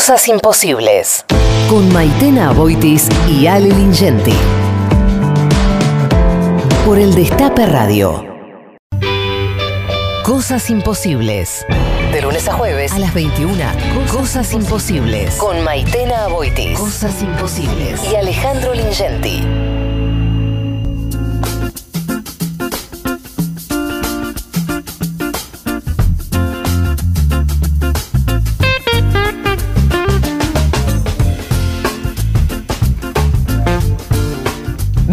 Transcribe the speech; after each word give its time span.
Cosas 0.00 0.28
imposibles. 0.28 1.26
Con 1.68 1.92
Maitena 1.92 2.52
Boitis 2.52 3.06
y 3.28 3.46
Ale 3.46 3.68
Lingenti. 3.68 4.32
Por 6.86 6.98
el 6.98 7.14
Destape 7.14 7.66
Radio. 7.66 8.24
Cosas 10.24 10.70
imposibles. 10.70 11.66
De 12.12 12.22
lunes 12.22 12.48
a 12.48 12.54
jueves 12.54 12.92
a 12.92 12.98
las 12.98 13.12
21. 13.12 13.62
Cosas, 14.10 14.54
imposibles. 14.54 15.36
Con 15.36 15.62
Maitena 15.64 16.28
Boitis. 16.28 16.78
Cosas 16.78 17.20
imposibles. 17.20 18.02
Y 18.10 18.16
Alejandro 18.16 18.72
Lingenti. 18.72 19.79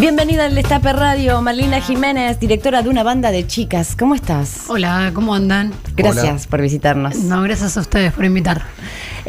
Bienvenida 0.08 0.46
al 0.46 0.56
Destape 0.56 0.94
Radio, 0.94 1.42
Marlina 1.42 1.82
Jiménez, 1.82 2.40
directora 2.40 2.82
de 2.82 2.88
una 2.88 3.04
banda 3.04 3.30
de 3.30 3.46
chicas. 3.46 3.94
¿Cómo 4.00 4.16
estás? 4.16 4.64
Hola, 4.70 5.12
¿cómo 5.14 5.36
andan? 5.36 5.74
Gracias 5.98 6.48
por 6.48 6.62
visitarnos. 6.62 7.18
No, 7.18 7.42
gracias 7.42 7.76
a 7.76 7.82
ustedes 7.82 8.14
por 8.14 8.24
invitar. 8.24 8.62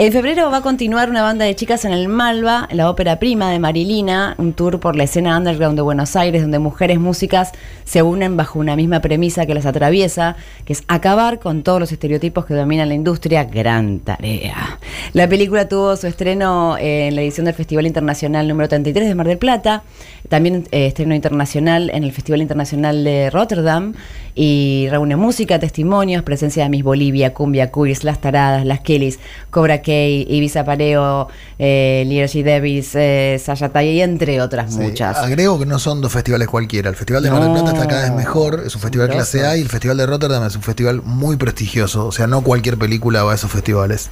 En 0.00 0.12
febrero 0.12 0.48
va 0.48 0.58
a 0.58 0.62
continuar 0.62 1.10
una 1.10 1.22
banda 1.22 1.44
de 1.44 1.56
chicas 1.56 1.84
en 1.84 1.90
el 1.90 2.06
Malva, 2.06 2.68
la 2.70 2.88
ópera 2.88 3.18
prima 3.18 3.50
de 3.50 3.58
Marilina, 3.58 4.36
un 4.38 4.52
tour 4.52 4.78
por 4.78 4.94
la 4.94 5.02
escena 5.02 5.36
underground 5.36 5.74
de 5.74 5.82
Buenos 5.82 6.14
Aires, 6.14 6.42
donde 6.42 6.60
mujeres 6.60 7.00
músicas 7.00 7.50
se 7.82 8.02
unen 8.02 8.36
bajo 8.36 8.60
una 8.60 8.76
misma 8.76 9.00
premisa 9.00 9.44
que 9.44 9.54
las 9.54 9.66
atraviesa, 9.66 10.36
que 10.64 10.72
es 10.72 10.84
acabar 10.86 11.40
con 11.40 11.64
todos 11.64 11.80
los 11.80 11.90
estereotipos 11.90 12.46
que 12.46 12.54
dominan 12.54 12.88
la 12.88 12.94
industria. 12.94 13.42
Gran 13.42 13.98
tarea. 13.98 14.78
La 15.14 15.28
película 15.28 15.68
tuvo 15.68 15.96
su 15.96 16.06
estreno 16.06 16.76
en 16.78 17.16
la 17.16 17.22
edición 17.22 17.46
del 17.46 17.54
Festival 17.54 17.84
Internacional 17.84 18.46
número 18.46 18.68
33 18.68 19.08
de 19.08 19.14
Mar 19.16 19.26
del 19.26 19.38
Plata, 19.38 19.82
también 20.28 20.68
eh, 20.70 20.86
estreno 20.86 21.12
internacional 21.16 21.90
en 21.92 22.04
el 22.04 22.12
Festival 22.12 22.40
Internacional 22.40 23.02
de 23.02 23.30
Rotterdam 23.30 23.94
y 24.36 24.86
reúne 24.90 25.16
música, 25.16 25.58
testimonios, 25.58 26.22
presencia 26.22 26.62
de 26.62 26.68
Miss 26.68 26.84
Bolivia, 26.84 27.34
Cumbia 27.34 27.72
Quiz, 27.72 28.04
Las 28.04 28.20
Taradas, 28.20 28.64
Las 28.64 28.78
Kellys, 28.78 29.18
Cobra 29.50 29.82
Kai, 29.88 30.26
Ibiza 30.28 30.64
Pareo, 30.64 31.28
eh, 31.58 32.04
G. 32.06 32.44
Davis, 32.44 32.90
eh, 32.94 33.40
Sayatay 33.42 33.88
y 33.88 34.00
entre 34.02 34.42
otras 34.42 34.74
muchas. 34.74 35.16
Agrego 35.16 35.58
que 35.58 35.64
no 35.64 35.78
son 35.78 36.02
dos 36.02 36.12
festivales 36.12 36.46
cualquiera. 36.46 36.90
El 36.90 36.96
Festival 36.96 37.22
de 37.22 37.30
Mar 37.30 37.42
del 37.42 37.52
Plata 37.52 37.72
está 37.72 37.88
cada 37.88 38.02
vez 38.02 38.12
mejor, 38.12 38.62
es 38.66 38.74
un 38.74 38.82
festival 38.82 39.08
clase 39.08 39.46
A 39.46 39.56
y 39.56 39.62
el 39.62 39.68
Festival 39.68 39.96
de 39.96 40.04
Rotterdam 40.04 40.44
es 40.46 40.56
un 40.56 40.62
festival 40.62 41.00
muy 41.02 41.36
prestigioso. 41.36 42.06
O 42.06 42.12
sea, 42.12 42.26
no 42.26 42.42
cualquier 42.42 42.76
película 42.76 43.22
va 43.22 43.32
a 43.32 43.34
esos 43.34 43.50
festivales. 43.50 44.10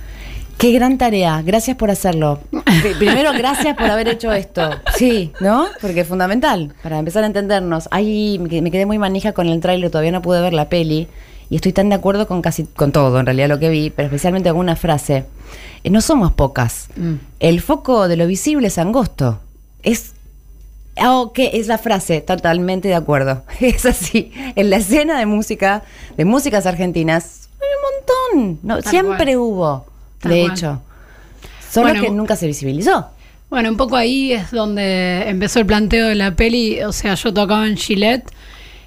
Qué 0.56 0.72
gran 0.72 0.96
tarea, 0.96 1.42
gracias 1.42 1.76
por 1.76 1.90
hacerlo. 1.90 2.40
Primero, 2.98 3.32
gracias 3.34 3.76
por 3.76 3.90
haber 3.90 4.08
hecho 4.08 4.32
esto. 4.32 4.70
Sí, 4.96 5.32
¿no? 5.40 5.66
Porque 5.82 6.00
es 6.00 6.08
fundamental 6.08 6.72
para 6.82 6.98
empezar 6.98 7.24
a 7.24 7.26
entendernos. 7.26 7.88
Ahí 7.90 8.38
me 8.38 8.70
quedé 8.70 8.86
muy 8.86 8.96
manija 8.96 9.32
con 9.32 9.48
el 9.48 9.60
tráiler, 9.60 9.90
todavía 9.90 10.12
no 10.12 10.22
pude 10.22 10.40
ver 10.40 10.54
la 10.54 10.70
peli 10.70 11.08
y 11.50 11.56
estoy 11.56 11.72
tan 11.72 11.90
de 11.90 11.94
acuerdo 11.94 12.26
con 12.26 12.40
casi 12.42 12.64
con 12.64 12.90
todo 12.90 13.20
en 13.20 13.26
realidad 13.26 13.48
lo 13.48 13.58
que 13.58 13.68
vi, 13.68 13.90
pero 13.90 14.06
especialmente 14.06 14.48
con 14.50 14.58
una 14.58 14.76
frase. 14.76 15.26
Eh, 15.84 15.90
no 15.90 16.00
somos 16.00 16.32
pocas. 16.32 16.88
Mm. 16.96 17.14
El 17.40 17.60
foco 17.60 18.08
de 18.08 18.16
lo 18.16 18.26
visible 18.26 18.68
es 18.68 18.78
angosto. 18.78 19.40
Es 19.82 20.12
Oh, 20.98 21.32
¿qué? 21.34 21.50
Es 21.54 21.66
la 21.66 21.76
frase, 21.76 22.22
totalmente 22.22 22.88
de 22.88 22.94
acuerdo. 22.94 23.44
Es 23.60 23.84
así. 23.84 24.32
En 24.54 24.70
la 24.70 24.76
escena 24.76 25.18
de 25.18 25.26
música, 25.26 25.82
de 26.16 26.24
músicas 26.24 26.64
argentinas, 26.64 27.50
hay 27.60 27.68
un 27.76 28.44
montón. 28.46 28.60
No, 28.62 28.82
siempre 28.82 29.36
hubo 29.36 29.84
de 30.22 30.44
hecho. 30.44 30.80
Solo 31.70 31.92
que 32.00 32.10
nunca 32.10 32.36
se 32.36 32.46
visibilizó. 32.46 33.08
Bueno, 33.50 33.68
un 33.68 33.76
poco 33.76 33.96
ahí 33.96 34.32
es 34.32 34.50
donde 34.50 35.28
empezó 35.28 35.60
el 35.60 35.66
planteo 35.66 36.08
de 36.08 36.14
la 36.14 36.34
peli. 36.34 36.82
O 36.82 36.92
sea, 36.92 37.14
yo 37.14 37.32
tocaba 37.32 37.66
en 37.66 37.76
Gillette. 37.76 38.30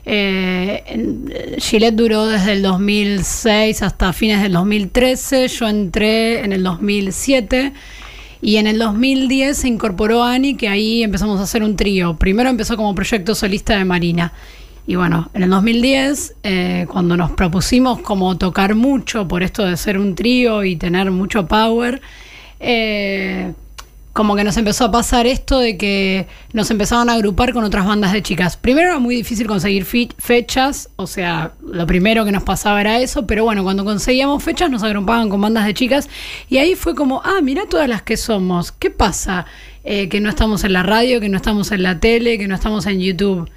Eh, 0.06 1.58
Gillette 1.60 1.96
duró 1.96 2.26
desde 2.28 2.54
el 2.54 2.62
2006 2.62 3.82
hasta 3.82 4.14
fines 4.14 4.42
del 4.42 4.54
2013. 4.54 5.48
Yo 5.48 5.68
entré 5.68 6.44
en 6.44 6.54
el 6.54 6.64
2007. 6.64 7.74
Y 8.42 8.56
en 8.56 8.68
el 8.68 8.80
2010 8.80 9.58
se 9.58 9.68
incorporó 9.68 10.24
Ani, 10.24 10.56
que 10.56 10.70
ahí 10.70 11.04
empezamos 11.04 11.40
a 11.40 11.44
hacer 11.44 11.62
un 11.62 11.76
trío. 11.76 12.16
Primero 12.16 12.50
empezó 12.50 12.78
como 12.78 12.96
proyecto 12.96 13.36
solista 13.36 13.78
de 13.78 13.84
Marina. 13.84 14.34
Y 14.88 14.96
bueno, 14.96 15.30
en 15.34 15.44
el 15.44 15.50
2010, 15.50 16.36
eh, 16.44 16.88
cuando 16.90 17.16
nos 17.16 17.32
propusimos 17.32 18.00
como 18.00 18.38
tocar 18.38 18.76
mucho 18.76 19.28
por 19.28 19.44
esto 19.44 19.64
de 19.64 19.78
ser 19.78 20.00
un 20.00 20.16
trío 20.16 20.64
y 20.64 20.78
tener 20.78 21.12
mucho 21.12 21.48
power, 21.48 22.02
eh, 22.60 23.49
como 24.20 24.36
que 24.36 24.44
nos 24.44 24.58
empezó 24.58 24.84
a 24.84 24.92
pasar 24.92 25.28
esto 25.28 25.60
de 25.60 25.78
que 25.78 26.28
nos 26.52 26.70
empezaban 26.72 27.10
a 27.10 27.14
agrupar 27.14 27.54
con 27.54 27.64
otras 27.64 27.86
bandas 27.86 28.12
de 28.12 28.22
chicas. 28.22 28.58
Primero 28.58 28.90
era 28.90 29.00
muy 29.00 29.16
difícil 29.16 29.48
conseguir 29.48 29.86
fechas, 29.86 30.90
o 30.98 31.08
sea, 31.08 31.54
lo 31.66 31.88
primero 31.88 32.26
que 32.26 32.34
nos 32.34 32.44
pasaba 32.44 32.82
era 32.82 33.00
eso, 33.00 33.26
pero 33.26 33.46
bueno, 33.46 33.64
cuando 33.64 33.86
conseguíamos 33.86 34.44
fechas 34.44 34.70
nos 34.70 34.84
agrupaban 34.84 35.30
con 35.30 35.40
bandas 35.40 35.66
de 35.66 35.74
chicas 35.74 36.10
y 36.50 36.58
ahí 36.58 36.76
fue 36.76 36.96
como, 36.96 37.22
ah, 37.24 37.40
mira 37.42 37.64
todas 37.70 37.88
las 37.88 38.02
que 38.02 38.18
somos, 38.18 38.74
¿qué 38.74 38.90
pasa? 38.90 39.46
Eh, 39.86 40.10
que 40.10 40.20
no 40.20 40.28
estamos 40.28 40.66
en 40.66 40.74
la 40.74 40.84
radio, 40.84 41.22
que 41.22 41.30
no 41.30 41.38
estamos 41.38 41.72
en 41.72 41.82
la 41.82 42.02
tele, 42.02 42.38
que 42.38 42.50
no 42.50 42.56
estamos 42.56 42.88
en 42.88 43.00
YouTube. 43.00 43.50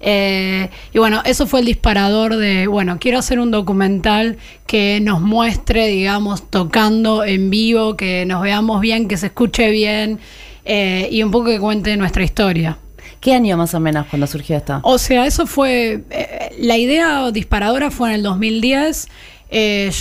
Eh, 0.00 0.68
y 0.92 0.98
bueno, 0.98 1.22
eso 1.24 1.46
fue 1.46 1.60
el 1.60 1.66
disparador 1.66 2.36
de, 2.36 2.66
bueno, 2.66 2.98
quiero 3.00 3.18
hacer 3.18 3.40
un 3.40 3.50
documental 3.50 4.36
que 4.66 5.00
nos 5.00 5.20
muestre, 5.20 5.86
digamos, 5.86 6.50
tocando 6.50 7.24
en 7.24 7.50
vivo, 7.50 7.96
que 7.96 8.26
nos 8.26 8.42
veamos 8.42 8.80
bien, 8.80 9.08
que 9.08 9.16
se 9.16 9.26
escuche 9.26 9.70
bien 9.70 10.18
eh, 10.64 11.08
y 11.10 11.22
un 11.22 11.30
poco 11.30 11.46
que 11.46 11.58
cuente 11.58 11.96
nuestra 11.96 12.22
historia. 12.22 12.78
¿Qué 13.20 13.32
año 13.32 13.56
más 13.56 13.72
o 13.74 13.80
menos 13.80 14.06
cuando 14.06 14.26
surgió 14.26 14.58
esto? 14.58 14.80
O 14.82 14.98
sea, 14.98 15.26
eso 15.26 15.46
fue, 15.46 16.04
eh, 16.10 16.54
la 16.58 16.76
idea 16.76 17.30
disparadora 17.30 17.90
fue 17.90 18.10
en 18.10 18.16
el 18.16 18.22
2010. 18.22 19.08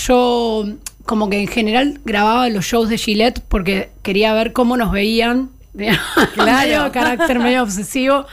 yo 0.07 0.65
como 1.05 1.29
que 1.29 1.41
en 1.41 1.47
general 1.47 1.99
grababa 2.05 2.49
los 2.49 2.65
shows 2.65 2.89
de 2.89 2.97
Gillette 2.97 3.41
porque 3.47 3.89
quería 4.01 4.33
ver 4.33 4.53
cómo 4.53 4.77
nos 4.77 4.91
veían. 4.91 5.49
Claro, 6.35 6.91
carácter 6.91 7.39
medio 7.39 7.63
obsesivo. 7.63 8.25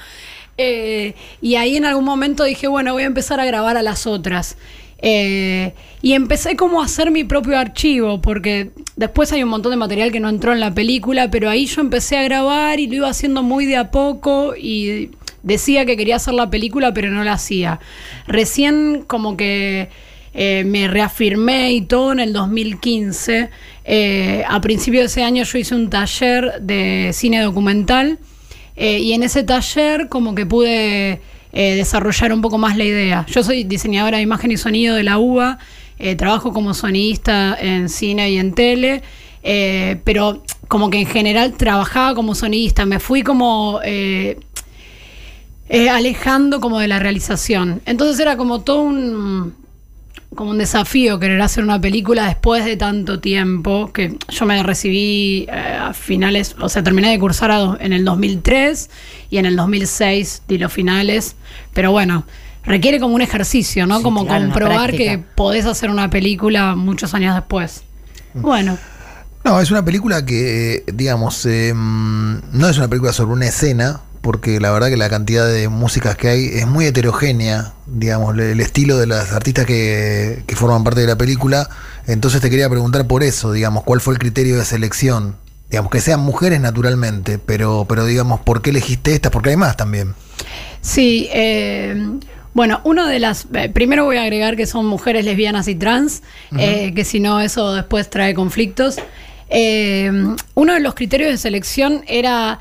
Eh, 0.62 1.14
y 1.40 1.54
ahí 1.54 1.78
en 1.78 1.86
algún 1.86 2.04
momento 2.04 2.44
dije, 2.44 2.68
bueno, 2.68 2.92
voy 2.92 3.04
a 3.04 3.06
empezar 3.06 3.40
a 3.40 3.46
grabar 3.46 3.78
a 3.78 3.82
las 3.82 4.06
otras. 4.06 4.58
Eh, 5.00 5.72
y 6.02 6.12
empecé 6.12 6.54
como 6.54 6.82
a 6.82 6.84
hacer 6.84 7.10
mi 7.10 7.24
propio 7.24 7.56
archivo, 7.58 8.20
porque 8.20 8.70
después 8.96 9.32
hay 9.32 9.42
un 9.42 9.48
montón 9.48 9.70
de 9.70 9.78
material 9.78 10.12
que 10.12 10.20
no 10.20 10.28
entró 10.28 10.52
en 10.52 10.60
la 10.60 10.74
película, 10.74 11.30
pero 11.30 11.48
ahí 11.48 11.64
yo 11.64 11.80
empecé 11.80 12.18
a 12.18 12.22
grabar 12.24 12.78
y 12.78 12.88
lo 12.88 12.96
iba 12.96 13.08
haciendo 13.08 13.42
muy 13.42 13.64
de 13.64 13.78
a 13.78 13.90
poco 13.90 14.54
y 14.54 15.12
decía 15.42 15.86
que 15.86 15.96
quería 15.96 16.16
hacer 16.16 16.34
la 16.34 16.50
película, 16.50 16.92
pero 16.92 17.10
no 17.10 17.24
la 17.24 17.32
hacía. 17.32 17.80
Recién 18.26 19.04
como 19.06 19.38
que 19.38 19.88
eh, 20.34 20.64
me 20.66 20.88
reafirmé 20.88 21.72
y 21.72 21.80
todo 21.80 22.12
en 22.12 22.20
el 22.20 22.34
2015. 22.34 23.48
a 24.46 24.60
principio 24.60 25.00
de 25.00 25.06
ese 25.06 25.24
año 25.24 25.42
yo 25.44 25.56
hice 25.56 25.74
un 25.74 25.88
taller 25.88 26.60
de 26.60 27.12
cine 27.14 27.40
documental 27.40 28.18
eh, 28.82 28.98
y 28.98 29.12
en 29.12 29.22
ese 29.22 29.42
taller 29.42 30.08
como 30.08 30.34
que 30.34 30.46
pude 30.46 31.20
eh, 31.52 31.74
desarrollar 31.74 32.32
un 32.32 32.40
poco 32.40 32.56
más 32.56 32.78
la 32.78 32.84
idea. 32.84 33.26
Yo 33.28 33.42
soy 33.44 33.62
diseñadora 33.64 34.16
de 34.16 34.22
imagen 34.22 34.52
y 34.52 34.56
sonido 34.56 34.96
de 34.96 35.02
la 35.02 35.18
UBA, 35.18 35.58
eh, 35.98 36.16
trabajo 36.16 36.54
como 36.54 36.72
sonidista 36.72 37.54
en 37.60 37.90
cine 37.90 38.30
y 38.30 38.38
en 38.38 38.54
tele, 38.54 39.02
pero 39.42 40.42
como 40.66 40.88
que 40.88 40.98
en 40.98 41.06
general 41.06 41.52
trabajaba 41.58 42.14
como 42.14 42.34
sonidista, 42.34 42.86
me 42.86 43.00
fui 43.00 43.22
como... 43.22 43.80
alejando 45.92 46.60
como 46.60 46.78
de 46.78 46.88
la 46.88 46.98
realización. 46.98 47.82
Entonces 47.84 48.18
era 48.18 48.38
como 48.38 48.62
todo 48.62 48.80
un, 48.80 49.54
como 50.34 50.50
un 50.50 50.58
desafío 50.58 51.18
querer 51.18 51.40
hacer 51.42 51.64
una 51.64 51.80
película 51.80 52.26
después 52.26 52.64
de 52.64 52.76
tanto 52.76 53.20
tiempo, 53.20 53.92
que 53.92 54.16
yo 54.28 54.46
me 54.46 54.62
recibí 54.62 55.46
eh, 55.50 55.78
a 55.80 55.92
finales, 55.92 56.54
o 56.60 56.68
sea, 56.68 56.82
terminé 56.82 57.10
de 57.10 57.18
cursar 57.18 57.78
en 57.80 57.92
el 57.92 58.04
2003 58.04 58.90
y 59.30 59.38
en 59.38 59.46
el 59.46 59.56
2006 59.56 60.42
di 60.46 60.58
los 60.58 60.72
finales, 60.72 61.34
pero 61.74 61.90
bueno, 61.90 62.24
requiere 62.64 63.00
como 63.00 63.14
un 63.14 63.22
ejercicio, 63.22 63.86
¿no? 63.86 64.02
como 64.02 64.26
comprobar 64.26 64.92
que 64.92 65.18
podés 65.18 65.66
hacer 65.66 65.90
una 65.90 66.10
película 66.10 66.76
muchos 66.76 67.12
años 67.14 67.34
después. 67.34 67.82
Bueno. 68.34 68.78
No, 69.42 69.60
es 69.60 69.70
una 69.70 69.84
película 69.84 70.24
que, 70.24 70.84
digamos, 70.92 71.46
em, 71.46 72.40
no 72.52 72.68
es 72.68 72.76
una 72.76 72.88
película 72.88 73.12
sobre 73.12 73.32
una 73.32 73.46
escena, 73.46 74.02
porque 74.20 74.60
la 74.60 74.70
verdad 74.70 74.88
que 74.88 74.96
la 74.96 75.08
cantidad 75.08 75.46
de 75.46 75.68
músicas 75.68 76.16
que 76.16 76.28
hay 76.28 76.46
es 76.46 76.66
muy 76.66 76.84
heterogénea, 76.84 77.72
digamos, 77.86 78.36
el 78.36 78.60
estilo 78.60 78.98
de 78.98 79.06
las 79.06 79.32
artistas 79.32 79.64
que, 79.64 80.42
forman 80.54 80.84
parte 80.84 81.00
de 81.00 81.06
la 81.06 81.16
película. 81.16 81.68
Entonces 82.06 82.40
te 82.40 82.50
quería 82.50 82.68
preguntar 82.68 83.06
por 83.06 83.22
eso, 83.22 83.52
digamos, 83.52 83.84
cuál 83.84 84.00
fue 84.00 84.14
el 84.14 84.20
criterio 84.20 84.58
de 84.58 84.64
selección. 84.64 85.36
Digamos, 85.70 85.90
que 85.90 86.00
sean 86.00 86.20
mujeres 86.20 86.60
naturalmente, 86.60 87.38
pero, 87.38 87.86
pero 87.88 88.04
digamos, 88.04 88.40
¿por 88.40 88.60
qué 88.60 88.70
elegiste 88.70 89.14
estas? 89.14 89.32
Porque 89.32 89.50
hay 89.50 89.56
más 89.56 89.76
también. 89.76 90.14
Sí, 90.80 91.28
eh, 91.32 91.94
bueno, 92.52 92.80
uno 92.84 93.06
de 93.06 93.20
las. 93.20 93.46
Eh, 93.54 93.68
primero 93.68 94.04
voy 94.04 94.16
a 94.16 94.22
agregar 94.22 94.56
que 94.56 94.66
son 94.66 94.86
mujeres 94.86 95.24
lesbianas 95.24 95.68
y 95.68 95.76
trans, 95.76 96.22
eh, 96.58 96.92
que 96.94 97.04
si 97.04 97.20
no, 97.20 97.40
eso 97.40 97.72
después 97.72 98.10
trae 98.10 98.34
conflictos. 98.34 98.96
uno 99.48 100.74
de 100.74 100.80
los 100.80 100.94
criterios 100.94 101.30
de 101.30 101.38
selección 101.38 102.02
era 102.06 102.58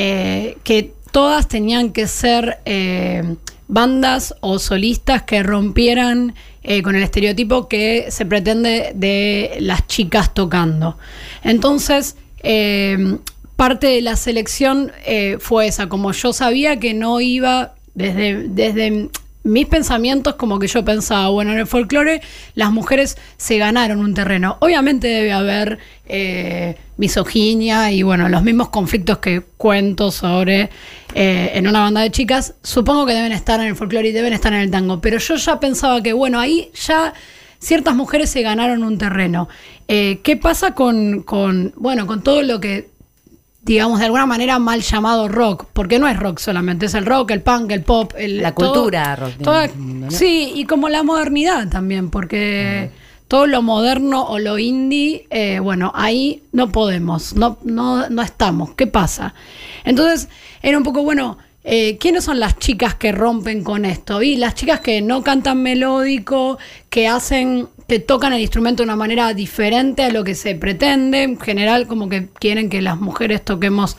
eh, 0.00 0.58
que 0.62 0.92
todas 1.10 1.48
tenían 1.48 1.90
que 1.90 2.06
ser 2.06 2.60
eh, 2.66 3.34
bandas 3.66 4.32
o 4.38 4.60
solistas 4.60 5.22
que 5.22 5.42
rompieran 5.42 6.36
eh, 6.62 6.82
con 6.82 6.94
el 6.94 7.02
estereotipo 7.02 7.66
que 7.66 8.06
se 8.10 8.24
pretende 8.24 8.92
de 8.94 9.56
las 9.58 9.88
chicas 9.88 10.32
tocando. 10.32 10.96
Entonces, 11.42 12.14
parte 13.56 13.88
de 13.88 14.00
la 14.00 14.14
selección 14.14 14.92
fue 15.40 15.66
esa, 15.66 15.88
como 15.88 16.12
yo 16.12 16.32
sabía 16.32 16.78
que 16.78 16.94
no 16.94 17.20
iba 17.20 17.74
desde, 17.94 18.46
desde 18.50 19.10
mis 19.44 19.66
pensamientos, 19.66 20.34
como 20.34 20.58
que 20.58 20.66
yo 20.66 20.84
pensaba, 20.84 21.28
bueno, 21.28 21.52
en 21.52 21.58
el 21.58 21.66
folclore 21.66 22.20
las 22.54 22.70
mujeres 22.70 23.16
se 23.36 23.58
ganaron 23.58 24.00
un 24.00 24.14
terreno. 24.14 24.58
Obviamente 24.60 25.08
debe 25.08 25.32
haber 25.32 25.78
eh, 26.06 26.76
misoginia 26.96 27.90
y 27.92 28.02
bueno, 28.02 28.28
los 28.28 28.42
mismos 28.42 28.68
conflictos 28.68 29.18
que 29.18 29.42
cuento 29.56 30.10
sobre 30.10 30.70
eh, 31.14 31.52
en 31.54 31.66
una 31.66 31.80
banda 31.80 32.00
de 32.02 32.10
chicas, 32.10 32.54
supongo 32.62 33.06
que 33.06 33.14
deben 33.14 33.32
estar 33.32 33.60
en 33.60 33.68
el 33.68 33.76
folclore 33.76 34.08
y 34.08 34.12
deben 34.12 34.32
estar 34.32 34.52
en 34.52 34.60
el 34.60 34.70
tango. 34.70 35.00
Pero 35.00 35.18
yo 35.18 35.36
ya 35.36 35.60
pensaba 35.60 36.02
que, 36.02 36.12
bueno, 36.12 36.40
ahí 36.40 36.70
ya 36.74 37.14
ciertas 37.58 37.94
mujeres 37.94 38.30
se 38.30 38.42
ganaron 38.42 38.82
un 38.82 38.98
terreno. 38.98 39.48
Eh, 39.86 40.20
¿Qué 40.22 40.36
pasa 40.36 40.74
con, 40.74 41.22
con, 41.22 41.72
bueno, 41.76 42.06
con 42.06 42.22
todo 42.22 42.42
lo 42.42 42.60
que 42.60 42.90
digamos, 43.68 43.98
de 44.00 44.06
alguna 44.06 44.26
manera 44.26 44.58
mal 44.58 44.80
llamado 44.80 45.28
rock, 45.28 45.66
porque 45.72 45.98
no 45.98 46.08
es 46.08 46.18
rock 46.18 46.38
solamente, 46.38 46.86
es 46.86 46.94
el 46.94 47.04
rock, 47.06 47.30
el 47.32 47.42
punk, 47.42 47.70
el 47.70 47.82
pop, 47.82 48.12
el, 48.16 48.38
La 48.42 48.52
todo- 48.54 48.72
cultura 48.72 49.14
rock, 49.14 49.32
toda- 49.42 49.68
¿no? 49.76 50.10
Sí, 50.10 50.52
y 50.54 50.64
como 50.64 50.88
la 50.88 51.02
modernidad 51.02 51.68
también, 51.68 52.08
porque 52.10 52.90
todo 53.28 53.46
lo 53.46 53.60
moderno 53.60 54.22
o 54.24 54.38
lo 54.38 54.58
indie, 54.58 55.26
eh, 55.30 55.58
bueno, 55.60 55.92
ahí 55.94 56.42
no 56.52 56.72
podemos, 56.72 57.34
no, 57.36 57.58
no, 57.62 58.08
no 58.08 58.22
estamos. 58.22 58.70
¿Qué 58.74 58.86
pasa? 58.86 59.34
Entonces, 59.84 60.28
era 60.62 60.78
un 60.78 60.82
poco, 60.84 61.02
bueno, 61.02 61.36
eh, 61.62 61.98
¿quiénes 62.00 62.24
son 62.24 62.40
las 62.40 62.58
chicas 62.58 62.94
que 62.94 63.12
rompen 63.12 63.62
con 63.62 63.84
esto? 63.84 64.22
Y 64.22 64.36
las 64.36 64.54
chicas 64.54 64.80
que 64.80 65.02
no 65.02 65.22
cantan 65.22 65.62
melódico, 65.62 66.56
que 66.88 67.06
hacen, 67.06 67.68
que 67.88 67.98
tocan 67.98 68.34
el 68.34 68.40
instrumento 68.42 68.82
de 68.82 68.84
una 68.84 68.96
manera 68.96 69.32
diferente 69.32 70.04
a 70.04 70.10
lo 70.10 70.22
que 70.22 70.34
se 70.34 70.54
pretende. 70.54 71.22
En 71.22 71.40
general, 71.40 71.86
como 71.86 72.08
que 72.08 72.28
quieren 72.38 72.68
que 72.68 72.82
las 72.82 73.00
mujeres 73.00 73.42
toquemos 73.42 73.96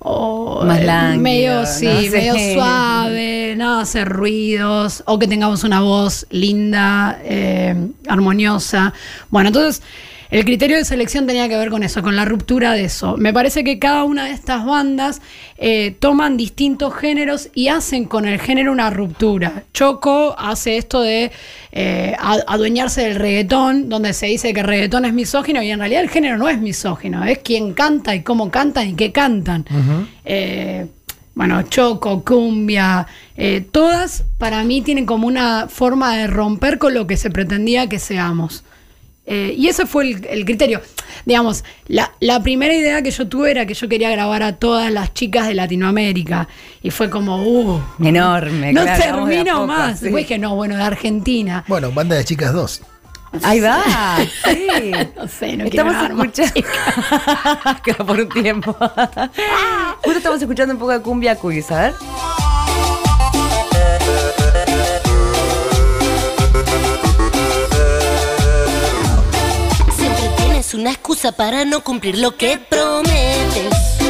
o, 0.00 0.64
Más 0.64 0.80
eh, 0.80 0.84
lánguido, 0.84 1.22
medio, 1.22 1.60
no 1.60 1.66
sí, 1.66 1.86
sé. 1.86 2.10
medio 2.10 2.54
suave, 2.54 3.54
no 3.56 3.78
hacer 3.78 4.08
ruidos, 4.08 5.04
o 5.06 5.20
que 5.20 5.28
tengamos 5.28 5.62
una 5.62 5.80
voz 5.80 6.26
linda, 6.30 7.20
eh, 7.22 7.76
armoniosa. 8.08 8.92
Bueno, 9.30 9.50
entonces 9.50 9.82
el 10.32 10.46
criterio 10.46 10.78
de 10.78 10.84
selección 10.86 11.26
tenía 11.26 11.46
que 11.46 11.58
ver 11.58 11.68
con 11.68 11.82
eso, 11.82 12.02
con 12.02 12.16
la 12.16 12.24
ruptura 12.24 12.72
de 12.72 12.84
eso. 12.84 13.18
Me 13.18 13.34
parece 13.34 13.64
que 13.64 13.78
cada 13.78 14.04
una 14.04 14.24
de 14.24 14.30
estas 14.30 14.64
bandas 14.64 15.20
eh, 15.58 15.94
toman 16.00 16.38
distintos 16.38 16.94
géneros 16.94 17.50
y 17.54 17.68
hacen 17.68 18.06
con 18.06 18.26
el 18.26 18.40
género 18.40 18.72
una 18.72 18.88
ruptura. 18.88 19.64
Choco 19.74 20.34
hace 20.38 20.78
esto 20.78 21.02
de 21.02 21.30
eh, 21.70 22.16
adueñarse 22.18 23.02
del 23.02 23.16
reggaetón, 23.16 23.90
donde 23.90 24.14
se 24.14 24.24
dice 24.24 24.54
que 24.54 24.60
el 24.60 24.66
reggaetón 24.66 25.04
es 25.04 25.12
misógino 25.12 25.62
y 25.62 25.70
en 25.70 25.80
realidad 25.80 26.02
el 26.02 26.08
género 26.08 26.38
no 26.38 26.48
es 26.48 26.58
misógino, 26.58 27.22
es 27.24 27.38
quien 27.40 27.74
canta 27.74 28.14
y 28.14 28.22
cómo 28.22 28.50
cantan 28.50 28.88
y 28.88 28.94
qué 28.94 29.12
cantan. 29.12 29.66
Eh, 30.24 30.86
bueno, 31.34 31.62
choco, 31.62 32.24
cumbia, 32.24 33.06
eh, 33.36 33.66
todas 33.70 34.24
para 34.38 34.64
mí 34.64 34.80
tienen 34.80 35.04
como 35.06 35.26
una 35.26 35.68
forma 35.68 36.16
de 36.16 36.26
romper 36.26 36.78
con 36.78 36.94
lo 36.94 37.06
que 37.06 37.18
se 37.18 37.30
pretendía 37.30 37.86
que 37.88 37.98
seamos. 37.98 38.64
Eh, 39.24 39.54
y 39.56 39.68
ese 39.68 39.86
fue 39.86 40.10
el, 40.10 40.26
el 40.26 40.44
criterio. 40.44 40.80
Digamos, 41.24 41.62
la, 41.86 42.12
la 42.20 42.42
primera 42.42 42.74
idea 42.74 43.02
que 43.02 43.10
yo 43.12 43.28
tuve 43.28 43.52
era 43.52 43.66
que 43.66 43.74
yo 43.74 43.88
quería 43.88 44.10
grabar 44.10 44.42
a 44.42 44.56
todas 44.56 44.90
las 44.92 45.14
chicas 45.14 45.46
de 45.46 45.54
Latinoamérica. 45.54 46.48
Y 46.82 46.90
fue 46.90 47.08
como, 47.08 47.42
uh, 47.42 47.80
Enorme, 48.02 48.72
no 48.72 48.82
claro, 48.82 49.02
termino 49.26 49.54
poco, 49.54 49.66
más. 49.68 49.98
sí. 49.98 50.04
Después 50.06 50.24
dije, 50.24 50.38
no, 50.38 50.56
bueno, 50.56 50.76
de 50.76 50.82
Argentina. 50.82 51.64
Bueno, 51.68 51.92
banda 51.92 52.16
de 52.16 52.24
chicas 52.24 52.52
2. 52.52 52.82
Ahí 53.44 53.60
va, 53.60 53.82
sí. 54.44 54.90
No 55.16 55.26
sé, 55.28 55.56
no 55.56 55.64
quiero 55.70 55.90
estamos 55.90 56.28
escuchando. 56.28 56.68
Quedó 57.84 58.04
por 58.06 58.20
un 58.20 58.28
tiempo. 58.28 58.76
Justo 60.02 60.18
estamos 60.18 60.40
escuchando 60.42 60.74
un 60.74 60.80
poco 60.80 60.92
de 60.92 61.00
cumbia 61.00 61.36
quiz, 61.36 61.70
a 61.70 61.80
ver. 61.82 61.94
Tienes 70.72 70.86
una 70.86 70.92
excusa 70.92 71.32
para 71.32 71.66
no 71.66 71.84
cumplir 71.84 72.16
lo 72.16 72.34
que 72.38 72.56
prometes. 72.56 74.01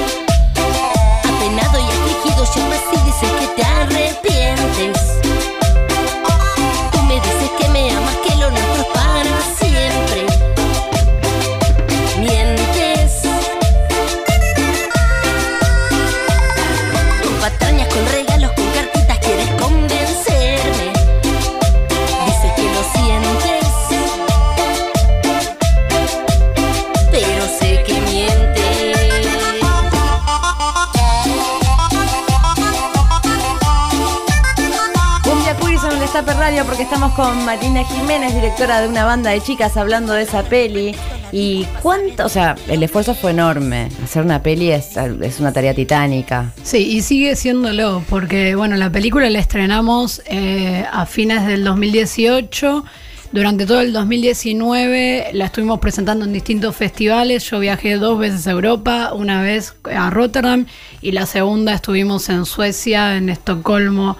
Con 37.22 37.44
Marina 37.44 37.84
Jiménez, 37.84 38.34
directora 38.34 38.80
de 38.80 38.88
una 38.88 39.04
banda 39.04 39.30
de 39.30 39.40
chicas, 39.40 39.76
hablando 39.76 40.12
de 40.12 40.22
esa 40.22 40.42
peli. 40.42 40.92
Y 41.30 41.64
cuánto, 41.80 42.26
o 42.26 42.28
sea, 42.28 42.56
el 42.66 42.82
esfuerzo 42.82 43.14
fue 43.14 43.30
enorme. 43.30 43.90
Hacer 44.02 44.24
una 44.24 44.42
peli 44.42 44.72
es, 44.72 44.96
es 44.96 45.38
una 45.38 45.52
tarea 45.52 45.72
titánica. 45.72 46.52
Sí, 46.64 46.78
y 46.78 47.00
sigue 47.02 47.36
siéndolo, 47.36 48.02
porque 48.10 48.56
bueno, 48.56 48.74
la 48.74 48.90
película 48.90 49.30
la 49.30 49.38
estrenamos 49.38 50.20
eh, 50.26 50.84
a 50.90 51.06
fines 51.06 51.46
del 51.46 51.62
2018. 51.62 52.84
Durante 53.30 53.66
todo 53.66 53.82
el 53.82 53.92
2019 53.92 55.30
la 55.32 55.44
estuvimos 55.44 55.78
presentando 55.78 56.24
en 56.24 56.32
distintos 56.32 56.74
festivales. 56.74 57.48
Yo 57.48 57.60
viajé 57.60 57.98
dos 57.98 58.18
veces 58.18 58.48
a 58.48 58.50
Europa, 58.50 59.12
una 59.14 59.42
vez 59.42 59.76
a 59.84 60.10
Rotterdam 60.10 60.66
y 61.00 61.12
la 61.12 61.26
segunda 61.26 61.72
estuvimos 61.72 62.28
en 62.30 62.46
Suecia, 62.46 63.16
en 63.16 63.28
Estocolmo, 63.28 64.18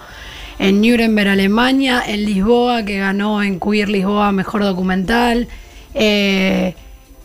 en 0.59 0.81
Nuremberg, 0.81 1.29
Alemania, 1.29 2.03
en 2.05 2.25
Lisboa, 2.25 2.83
que 2.83 2.97
ganó 2.97 3.41
en 3.43 3.59
Queer 3.59 3.89
Lisboa 3.89 4.31
Mejor 4.31 4.63
Documental. 4.63 5.47
Eh, 5.93 6.75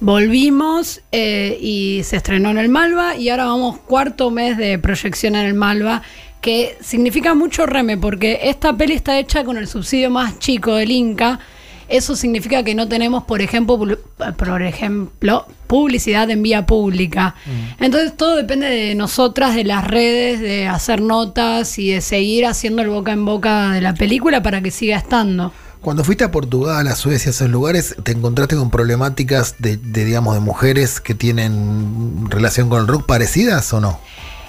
Volvimos 0.01 1.03
eh, 1.11 1.59
y 1.61 2.03
se 2.05 2.17
estrenó 2.17 2.51
en 2.51 2.59
el 2.59 2.69
Malva 2.69 3.17
y 3.17 3.31
ahora 3.31 3.47
vamos 3.47 3.79
cuarto 3.79 4.31
mes 4.31 4.57
de 4.57 4.79
proyección 4.79 5.35
en 5.35 5.45
el 5.45 5.55
Malva, 5.55 6.03
que 6.41 6.77
significa 6.81 7.35
mucho 7.35 7.67
reme 7.67 7.97
porque 7.97 8.39
esta 8.45 8.77
peli 8.77 8.95
está 8.95 9.19
hecha 9.19 9.43
con 9.43 9.57
el 9.57 9.67
subsidio 9.67 10.09
más 10.09 10.39
chico 10.39 10.77
del 10.77 10.93
Inca. 10.93 11.41
Eso 11.89 12.17
significa 12.17 12.63
que 12.63 12.75
no 12.75 12.87
tenemos, 12.87 13.25
por 13.25 13.41
ejemplo, 13.41 13.79
por 14.37 14.63
ejemplo, 14.63 15.47
publicidad 15.67 16.29
en 16.31 16.43
vía 16.43 16.67
pública. 16.67 17.35
Entonces 17.81 18.17
todo 18.17 18.37
depende 18.37 18.67
de 18.67 18.95
nosotras, 18.95 19.55
de 19.55 19.65
las 19.65 19.87
redes, 19.87 20.41
de 20.41 20.67
hacer 20.67 21.01
notas 21.01 21.79
y 21.79 21.93
de 21.93 22.01
seguir 22.01 22.47
haciendo 22.47 22.83
el 22.83 22.89
boca 22.89 23.13
en 23.13 23.25
boca 23.25 23.73
de 23.73 23.81
la 23.81 23.95
película 23.95 24.43
para 24.43 24.61
que 24.61 24.71
siga 24.71 24.99
estando. 24.99 25.53
Cuando 25.81 26.05
fuiste 26.05 26.25
a 26.25 26.31
Portugal, 26.31 26.89
a 26.89 26.97
Suecia, 26.97 27.31
a 27.31 27.31
esos 27.31 27.49
lugares, 27.49 27.95
¿te 28.03 28.13
encontraste 28.13 28.57
con 28.57 28.71
problemáticas 28.71 29.55
de, 29.59 29.77
de, 29.77 30.05
digamos, 30.05 30.35
de 30.35 30.41
mujeres 30.41 31.01
que 31.01 31.15
tienen 31.15 32.29
relación 32.29 32.69
con 32.69 32.81
el 32.81 32.89
rock 32.89 33.07
parecidas 33.07 33.73
o 33.73 33.81
no? 33.81 34.01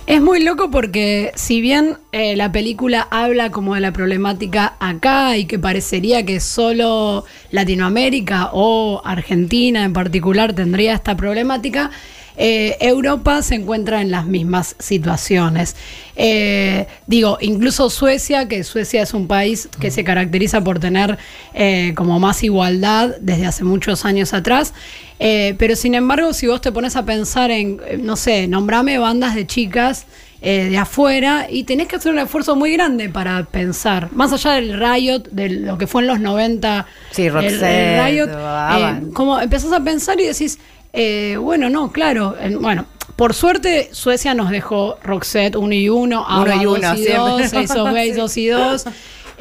Es 0.09 0.23
muy 0.23 0.41
loco 0.43 0.71
porque 0.71 1.31
si 1.35 1.61
bien 1.61 1.99
eh, 2.13 2.35
la 2.35 2.51
película 2.51 3.07
habla 3.11 3.51
como 3.51 3.75
de 3.75 3.81
la 3.81 3.93
problemática 3.93 4.73
acá 4.79 5.37
y 5.37 5.45
que 5.45 5.59
parecería 5.59 6.25
que 6.25 6.39
solo 6.39 7.25
Latinoamérica 7.51 8.49
o 8.53 9.03
Argentina 9.05 9.83
en 9.83 9.93
particular 9.93 10.53
tendría 10.53 10.95
esta 10.95 11.15
problemática, 11.15 11.91
eh, 12.41 12.77
Europa 12.79 13.41
se 13.41 13.55
encuentra 13.55 14.01
en 14.01 14.11
las 14.11 14.25
mismas 14.25 14.75
situaciones. 14.79 15.75
Eh, 16.15 16.87
digo, 17.05 17.37
incluso 17.41 17.89
Suecia, 17.89 18.47
que 18.47 18.63
Suecia 18.63 19.03
es 19.03 19.13
un 19.13 19.27
país 19.27 19.67
que 19.79 19.91
se 19.91 20.03
caracteriza 20.05 20.63
por 20.63 20.79
tener 20.79 21.17
eh, 21.53 21.93
como 21.95 22.17
más 22.19 22.41
igualdad 22.43 23.15
desde 23.19 23.45
hace 23.45 23.63
muchos 23.65 24.05
años 24.05 24.33
atrás, 24.33 24.73
pero 25.19 25.75
sin 25.75 25.95
embargo, 25.95 26.31
si 26.33 26.47
vos 26.47 26.61
te 26.61 26.71
pones 26.71 26.95
a 26.95 27.03
pensar 27.03 27.51
en, 27.51 27.81
no 28.03 28.15
sé, 28.15 28.47
nombrame 28.47 28.97
bandas 28.99 29.35
de 29.35 29.45
chicas 29.45 30.05
eh, 30.41 30.69
de 30.69 30.77
afuera 30.77 31.47
y 31.49 31.65
tenés 31.65 31.89
que 31.89 31.97
hacer 31.97 32.13
un 32.13 32.19
esfuerzo 32.19 32.55
muy 32.55 32.71
grande 32.71 33.09
para 33.09 33.43
pensar, 33.43 34.07
más 34.13 34.31
allá 34.31 34.51
del 34.53 34.79
Riot, 34.79 35.23
de 35.31 35.49
lo 35.49 35.77
que 35.77 35.87
fue 35.87 36.03
en 36.03 36.07
los 36.07 36.21
90, 36.21 36.85
Sí, 37.11 37.23
el- 37.23 37.33
Roxette, 37.33 37.63
el 37.63 38.05
Riot, 38.05 38.29
eh, 38.29 39.01
como 39.13 39.37
empezás 39.41 39.73
a 39.73 39.81
pensar 39.83 40.17
y 40.21 40.25
decís, 40.27 40.57
Eh, 40.93 41.37
bueno, 41.39 41.69
no, 41.69 41.91
claro. 41.91 42.35
en- 42.39 42.61
bueno, 42.61 42.85
por 43.15 43.33
suerte 43.33 43.89
Suecia 43.91 44.33
nos 44.33 44.49
dejó 44.49 44.97
Roxette 45.03 45.55
1 45.55 45.73
y 45.73 45.89
1, 45.89 46.25
ahora 46.27 46.55
y 46.55 46.63
2 46.63 46.77
uno, 46.79 46.93
y 46.95 46.97
siempre. 47.03 47.15
2, 47.17 47.41
Ace 47.53 47.79
of 47.79 47.91
Base 47.91 48.13
2 48.13 48.37
y 48.37 48.47
2. 48.47 48.85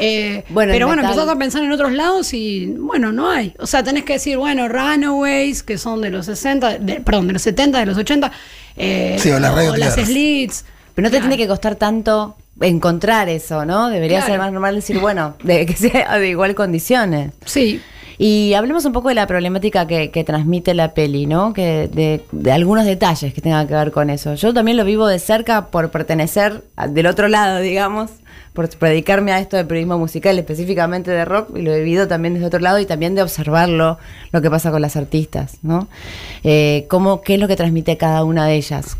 Eh, 0.00 0.44
Bueno, 0.50 0.72
pero 0.72 0.86
bueno, 0.86 1.02
metal. 1.02 1.12
empezás 1.18 1.34
a 1.34 1.38
pensar 1.38 1.62
en 1.64 1.72
otros 1.72 1.92
lados 1.92 2.32
y 2.32 2.66
bueno, 2.78 3.12
no 3.12 3.30
hay. 3.30 3.54
O 3.58 3.66
sea, 3.66 3.82
tenés 3.82 4.04
que 4.04 4.14
decir, 4.14 4.36
bueno, 4.36 4.68
Runaways, 4.68 5.62
que 5.62 5.78
son 5.78 6.00
de 6.02 6.10
los 6.10 6.26
60, 6.26 6.78
de- 6.78 7.00
perdón, 7.00 7.26
de 7.28 7.32
los 7.32 7.42
70, 7.42 7.78
de 7.80 7.86
los 7.86 7.96
80, 7.98 8.30
eh, 8.76 9.16
Sí, 9.18 9.30
o 9.30 9.40
las 9.40 9.54
Radio 9.54 9.76
las. 9.76 9.94
Slits. 9.94 10.64
Pero 10.94 11.06
no 11.08 11.10
te 11.12 11.20
tiene 11.20 11.36
que 11.36 11.46
costar 11.48 11.76
tanto 11.76 12.36
encontrar 12.60 13.28
eso, 13.28 13.64
¿no? 13.64 13.88
Debería 13.88 14.18
Claro. 14.18 14.32
ser 14.32 14.38
más 14.40 14.52
normal 14.52 14.74
decir, 14.74 14.98
bueno, 14.98 15.34
de 15.44 15.64
que 15.64 15.74
sea 15.76 16.18
de 16.18 16.28
igual 16.28 16.56
condiciones. 16.56 17.30
Sí, 17.44 17.80
Y 18.18 18.54
hablemos 18.54 18.84
un 18.84 18.92
poco 18.92 19.08
de 19.10 19.14
la 19.14 19.28
problemática 19.28 19.86
que, 19.86 20.24
transmite 20.26 20.74
la 20.74 20.92
peli, 20.92 21.26
¿no? 21.26 21.52
Que 21.52 21.88
de, 21.88 22.24
de 22.32 22.52
algunos 22.52 22.84
detalles 22.84 23.32
que 23.32 23.40
tengan 23.40 23.68
que 23.68 23.74
ver 23.74 23.92
con 23.92 24.10
eso. 24.10 24.34
Yo 24.34 24.52
también 24.52 24.76
lo 24.76 24.84
vivo 24.84 25.06
de 25.06 25.20
cerca 25.20 25.66
por 25.66 25.90
pertenecer 25.90 26.64
a- 26.76 26.88
del 26.88 27.06
otro 27.06 27.28
lado, 27.28 27.60
digamos, 27.60 28.10
por 28.54 28.68
dedicarme 28.68 29.30
a 29.30 29.38
esto 29.38 29.56
de 29.56 29.64
periodismo 29.64 29.98
musical, 29.98 30.36
específicamente 30.36 31.12
de 31.12 31.24
rock, 31.24 31.56
y 31.56 31.62
lo 31.62 31.72
he 31.72 31.78
vivido 31.78 32.08
también 32.08 32.34
desde 32.34 32.46
otro 32.46 32.58
lado 32.58 32.80
y 32.80 32.86
también 32.86 33.14
de 33.14 33.22
observarlo, 33.22 33.98
lo 34.32 34.42
que 34.42 34.50
pasa 34.50 34.72
con 34.72 34.82
las 34.82 34.96
artistas, 34.96 35.58
¿no? 35.62 35.86
Eh, 36.42 36.86
cómo, 36.88 37.20
¿Qué 37.20 37.34
es 37.34 37.40
lo 37.40 37.46
que 37.46 37.54
transmite 37.54 37.96
cada 37.96 38.24
una 38.24 38.46
de 38.46 38.56
ellas? 38.56 38.96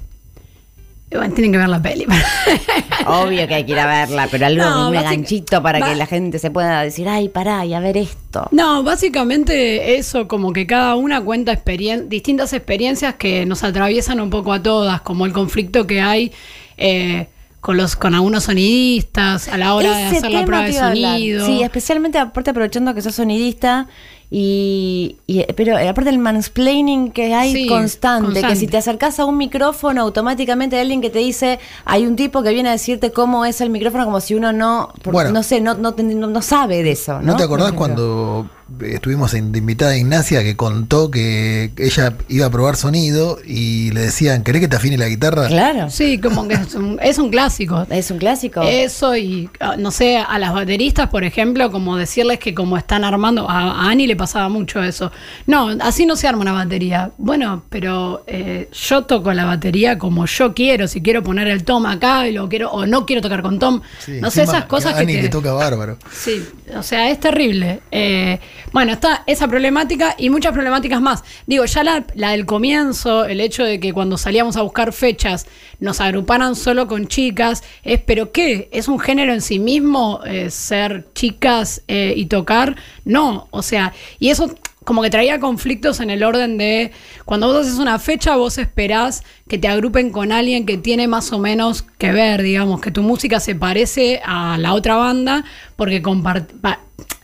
Bueno, 1.10 1.34
tienen 1.34 1.52
que 1.52 1.58
ver 1.58 1.68
la 1.68 1.80
peli. 1.80 2.06
Obvio 3.06 3.46
que 3.48 3.54
hay 3.54 3.64
que 3.64 3.72
ir 3.72 3.78
a 3.78 3.86
verla, 3.86 4.28
pero 4.30 4.46
algo, 4.46 4.62
No, 4.62 4.88
un 4.88 4.94
ganchito 4.94 5.62
para 5.62 5.80
que 5.80 5.94
la 5.94 6.06
gente 6.06 6.38
se 6.38 6.50
pueda 6.50 6.82
decir, 6.82 7.08
ay, 7.08 7.28
pará, 7.28 7.64
y 7.64 7.72
a 7.74 7.80
ver 7.80 7.96
esto. 7.96 8.46
No, 8.50 8.82
básicamente 8.82 9.96
eso, 9.96 10.28
como 10.28 10.52
que 10.52 10.66
cada 10.66 10.94
una 10.96 11.20
cuenta 11.22 11.52
experien- 11.52 12.08
distintas 12.08 12.52
experiencias 12.52 13.14
que 13.14 13.46
nos 13.46 13.64
atraviesan 13.64 14.20
un 14.20 14.28
poco 14.30 14.52
a 14.52 14.62
todas, 14.62 15.00
como 15.00 15.24
el 15.24 15.32
conflicto 15.32 15.86
que 15.86 16.00
hay 16.02 16.32
eh, 16.76 17.28
con 17.60 17.76
los 17.76 17.96
con 17.96 18.14
algunos 18.14 18.44
sonidistas 18.44 19.48
a 19.48 19.56
la 19.56 19.74
hora 19.74 19.96
de 19.96 20.04
hacer 20.04 20.30
la 20.30 20.44
prueba 20.44 20.64
de 20.64 20.72
sonido. 20.74 21.46
Sí, 21.46 21.62
especialmente 21.62 22.18
aparte 22.18 22.50
aprovechando 22.50 22.94
que 22.94 23.02
sos 23.02 23.14
sonidista 23.14 23.88
y, 24.30 25.16
y- 25.26 25.44
pero 25.54 25.76
aparte 25.76 26.10
el 26.10 26.18
mansplaining 26.18 27.12
que 27.12 27.34
hay 27.34 27.52
Sí, 27.52 27.66
constante, 27.66 28.42
que 28.42 28.56
si 28.56 28.66
te 28.66 28.76
acercás 28.76 29.18
a 29.20 29.24
un 29.24 29.38
micrófono 29.38 30.02
automáticamente 30.02 30.76
hay 30.76 30.82
alguien 30.82 31.00
que 31.00 31.10
te 31.10 31.18
dice, 31.20 31.58
hay 31.84 32.06
un 32.06 32.14
tipo 32.16 32.42
que 32.42 32.50
viene 32.52 32.68
a 32.68 32.72
decirte 32.72 33.10
cómo 33.10 33.44
es 33.44 33.60
el 33.60 33.70
micrófono 33.70 34.04
como 34.04 34.20
si 34.20 34.34
uno 34.34 34.52
no, 34.52 34.90
por- 35.02 35.12
Bueno. 35.14 35.30
no 35.32 35.42
sé, 35.42 35.60
no, 35.60 35.74
no, 35.74 35.94
te- 35.94 36.02
no- 36.02 36.26
no 36.26 36.42
sabe 36.42 36.82
de 36.82 36.90
eso, 36.92 37.14
¿no? 37.20 37.32
¿No 37.32 37.36
te 37.36 37.44
acordás 37.44 37.72
cuando 37.72 38.48
estuvimos 38.80 39.34
en- 39.34 39.54
invitada 39.54 39.92
a 39.92 39.96
Ignacia 39.96 40.42
que 40.42 40.56
contó 40.56 41.10
que 41.10 41.70
ella 41.78 42.14
iba 42.28 42.46
a 42.46 42.50
probar 42.50 42.76
sonido 42.76 43.38
y 43.44 43.90
le 43.92 44.00
decían, 44.02 44.42
¿querés 44.42 44.60
que 44.60 44.68
te 44.68 44.76
afine 44.76 44.96
la 44.98 45.08
guitarra? 45.08 45.48
Claro, 45.48 45.88
Sí, 45.90 46.18
como 46.20 46.46
que 46.46 46.54
es 46.54 46.74
un, 46.74 46.98
es 47.02 47.18
un 47.18 47.30
clásico. 47.30 47.86
es 47.90 48.10
un 48.10 48.18
clásico. 48.18 48.62
Eso 48.62 49.16
y, 49.16 49.48
ah, 49.60 49.76
no 49.78 49.90
sé, 49.90 50.18
a 50.18 50.38
las 50.38 50.52
bateristas, 50.52 51.08
por 51.08 51.24
ejemplo, 51.24 51.70
como 51.70 51.96
decirles 51.96 52.38
que 52.38 52.54
como 52.54 52.76
están 52.76 53.04
armando, 53.04 53.48
a, 53.48 53.58
a 53.86 53.90
Ani 53.90 54.06
le 54.06 54.16
pasaba 54.16 54.48
mucho 54.48 54.82
eso. 54.82 55.10
No, 55.46 55.68
así 55.80 56.04
no 56.06 56.16
se 56.16 56.28
arma 56.28 56.42
una 56.42 56.52
batería. 56.52 57.10
Bueno, 57.18 57.62
pero 57.70 58.24
eh, 58.26 58.68
yo 58.72 59.04
toco 59.04 59.32
la 59.32 59.44
batería 59.46 59.98
como 59.98 60.26
yo 60.26 60.52
quiero, 60.54 60.88
si 60.88 61.00
quiero 61.00 61.22
poner 61.22 61.48
el 61.48 61.64
tom 61.64 61.86
acá 61.86 62.28
y 62.28 62.32
lo 62.32 62.48
quiero, 62.48 62.70
o 62.70 62.86
no 62.86 63.06
quiero 63.06 63.22
tocar 63.22 63.42
con 63.42 63.58
tom. 63.58 63.80
Sí, 63.98 64.18
no 64.20 64.30
sé, 64.30 64.42
esas 64.42 64.66
cosas 64.66 64.94
que, 64.94 65.00
Ani 65.00 65.14
te- 65.14 65.22
le 65.22 65.28
toca 65.30 65.52
bárbaro. 65.52 65.96
Sí, 66.12 66.44
o 66.76 66.82
sea, 66.82 67.10
es 67.10 67.20
terrible. 67.20 67.80
Eh, 67.90 68.38
bueno, 68.72 68.92
está 68.92 69.22
esa 69.26 69.48
problemática 69.48 70.14
y 70.18 70.30
muchas 70.30 70.52
problemáticas 70.52 71.00
más. 71.00 71.24
Digo, 71.46 71.64
ya 71.64 71.82
la, 71.82 72.04
la 72.14 72.30
del 72.30 72.46
comienzo, 72.46 73.24
el 73.24 73.40
hecho 73.40 73.64
de 73.64 73.80
que 73.80 73.92
cuando 73.92 74.16
salíamos 74.18 74.56
a 74.56 74.62
buscar 74.62 74.92
fechas 74.92 75.46
nos 75.80 76.00
agruparan 76.00 76.56
solo 76.56 76.86
con 76.86 77.06
chicas, 77.06 77.62
es, 77.82 78.00
pero 78.00 78.32
¿qué? 78.32 78.68
¿Es 78.72 78.88
un 78.88 78.98
género 78.98 79.32
en 79.32 79.40
sí 79.40 79.58
mismo 79.58 80.20
eh, 80.24 80.50
ser 80.50 81.06
chicas 81.14 81.82
eh, 81.88 82.14
y 82.16 82.26
tocar? 82.26 82.76
No, 83.04 83.48
o 83.50 83.62
sea, 83.62 83.92
y 84.18 84.28
eso 84.30 84.54
como 84.88 85.02
que 85.02 85.10
traía 85.10 85.38
conflictos 85.38 86.00
en 86.00 86.08
el 86.08 86.24
orden 86.24 86.56
de 86.56 86.92
cuando 87.26 87.46
vos 87.46 87.66
haces 87.66 87.78
una 87.78 87.98
fecha, 87.98 88.36
vos 88.36 88.56
esperás 88.56 89.22
que 89.48 89.58
te 89.58 89.68
agrupen 89.68 90.10
con 90.10 90.30
alguien 90.30 90.66
que 90.66 90.76
tiene 90.76 91.08
más 91.08 91.32
o 91.32 91.38
menos 91.38 91.82
que 91.98 92.12
ver, 92.12 92.42
digamos, 92.42 92.80
que 92.80 92.90
tu 92.90 93.02
música 93.02 93.40
se 93.40 93.54
parece 93.54 94.20
a 94.24 94.58
la 94.58 94.74
otra 94.74 94.96
banda, 94.96 95.44
porque 95.76 96.02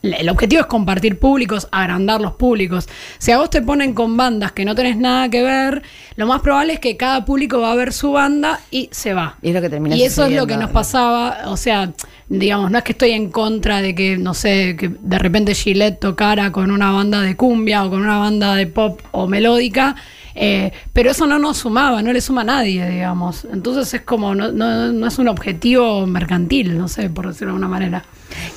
el 0.01 0.29
objetivo 0.29 0.61
es 0.61 0.67
compartir 0.67 1.19
públicos, 1.19 1.67
agrandar 1.71 2.21
los 2.21 2.33
públicos. 2.33 2.87
Si 3.17 3.31
a 3.31 3.37
vos 3.37 3.49
te 3.49 3.61
ponen 3.61 3.93
con 3.93 4.17
bandas 4.17 4.51
que 4.51 4.65
no 4.65 4.75
tenés 4.75 4.97
nada 4.97 5.29
que 5.29 5.43
ver, 5.43 5.83
lo 6.15 6.27
más 6.27 6.41
probable 6.41 6.73
es 6.73 6.79
que 6.79 6.97
cada 6.97 7.25
público 7.25 7.61
va 7.61 7.71
a 7.71 7.75
ver 7.75 7.93
su 7.93 8.11
banda 8.11 8.59
y 8.71 8.89
se 8.91 9.13
va. 9.13 9.37
Y 9.41 9.49
es 9.49 9.55
lo 9.55 9.61
que 9.61 9.69
termina 9.69 9.95
Y 9.95 10.03
eso 10.03 10.25
es 10.25 10.33
lo 10.33 10.47
que 10.47 10.57
nos 10.57 10.69
¿no? 10.69 10.73
pasaba, 10.73 11.43
o 11.45 11.57
sea, 11.57 11.93
digamos, 12.27 12.71
no 12.71 12.77
es 12.79 12.83
que 12.83 12.93
estoy 12.93 13.11
en 13.11 13.29
contra 13.29 13.81
de 13.81 13.93
que, 13.93 14.17
no 14.17 14.33
sé, 14.33 14.75
que 14.77 14.89
de 14.99 15.19
repente 15.19 15.53
Gillette 15.53 15.99
tocara 15.99 16.51
con 16.51 16.71
una 16.71 16.91
banda 16.91 17.21
de 17.21 17.35
cumbia 17.35 17.85
o 17.85 17.89
con 17.89 18.01
una 18.01 18.17
banda 18.17 18.55
de 18.55 18.67
pop 18.67 18.99
o 19.11 19.27
melódica, 19.27 19.95
eh, 20.35 20.71
pero 20.93 21.11
eso 21.11 21.25
no 21.25 21.39
nos 21.39 21.57
sumaba, 21.57 22.01
no 22.01 22.11
le 22.13 22.21
suma 22.21 22.41
a 22.41 22.45
nadie, 22.45 22.87
digamos. 22.89 23.45
Entonces 23.51 23.93
es 23.93 24.01
como, 24.01 24.35
no, 24.35 24.51
no, 24.51 24.91
no 24.91 25.07
es 25.07 25.17
un 25.17 25.27
objetivo 25.29 26.05
mercantil, 26.05 26.77
no 26.77 26.87
sé, 26.87 27.09
por 27.09 27.27
decirlo 27.27 27.47
de 27.47 27.51
alguna 27.55 27.67
manera. 27.69 28.03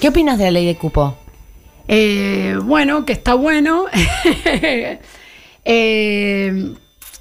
¿Qué 0.00 0.08
opinas 0.08 0.37
de 0.38 0.44
la 0.44 0.50
ley 0.50 0.66
de 0.66 0.76
cupo? 0.76 1.16
Eh, 1.87 2.58
bueno, 2.62 3.04
que 3.06 3.12
está 3.12 3.35
bueno. 3.35 3.85
Eh, 5.64 6.73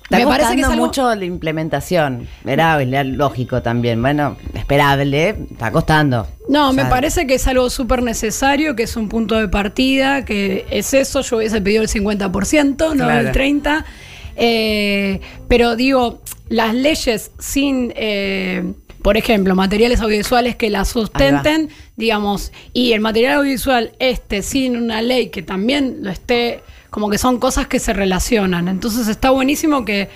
Está 0.04 0.20
me 0.20 0.26
parece 0.26 0.56
que 0.56 0.62
es 0.62 0.68
algo- 0.70 0.86
mucho 0.86 1.14
la 1.14 1.26
implementación. 1.26 2.30
Era 2.46 2.80
lógico 3.04 3.62
también. 3.62 4.02
Bueno, 4.02 4.38
esperable, 4.54 5.36
está 5.52 5.70
costando. 5.72 6.26
No, 6.48 6.70
O 6.70 6.74
me 6.74 6.86
parece 6.86 7.28
que 7.28 7.34
es 7.36 7.46
algo 7.48 7.70
súper 7.70 8.02
necesario, 8.04 8.74
que 8.78 8.84
es 8.84 8.96
un 8.96 9.10
punto 9.10 9.36
de 9.36 9.50
partida, 9.50 10.24
que 10.24 10.66
es 10.72 10.94
eso, 10.94 11.20
yo 11.22 11.38
hubiese 11.38 11.60
pedido 11.60 11.82
el 11.82 11.90
50%, 11.90 12.96
no 12.96 13.04
Claro. 13.04 13.28
el 13.28 13.34
30%. 13.34 13.84
Eh, 14.38 15.20
pero 15.48 15.76
digo, 15.76 16.22
las 16.48 16.74
leyes 16.76 17.32
sin, 17.40 17.92
eh, 17.96 18.64
por 19.02 19.18
ejemplo, 19.18 19.56
materiales 19.56 20.00
audiovisuales 20.00 20.56
que 20.56 20.70
las 20.70 20.90
sustenten, 20.90 21.70
digamos, 21.96 22.52
y 22.72 22.94
el 22.94 23.02
material 23.02 23.40
audiovisual 23.40 23.92
este 24.00 24.44
sin 24.44 24.78
una 24.78 25.02
ley 25.02 25.30
que 25.30 25.42
también 25.42 25.98
lo 26.02 26.12
esté, 26.12 26.62
como 26.92 27.10
que 27.10 27.18
son 27.18 27.40
cosas 27.40 27.68
que 27.68 27.80
se 27.80 27.94
relacionan. 27.94 28.68
Entonces 28.68 29.08
está 29.08 29.32
buenísimo 29.32 29.84
que 29.84 30.10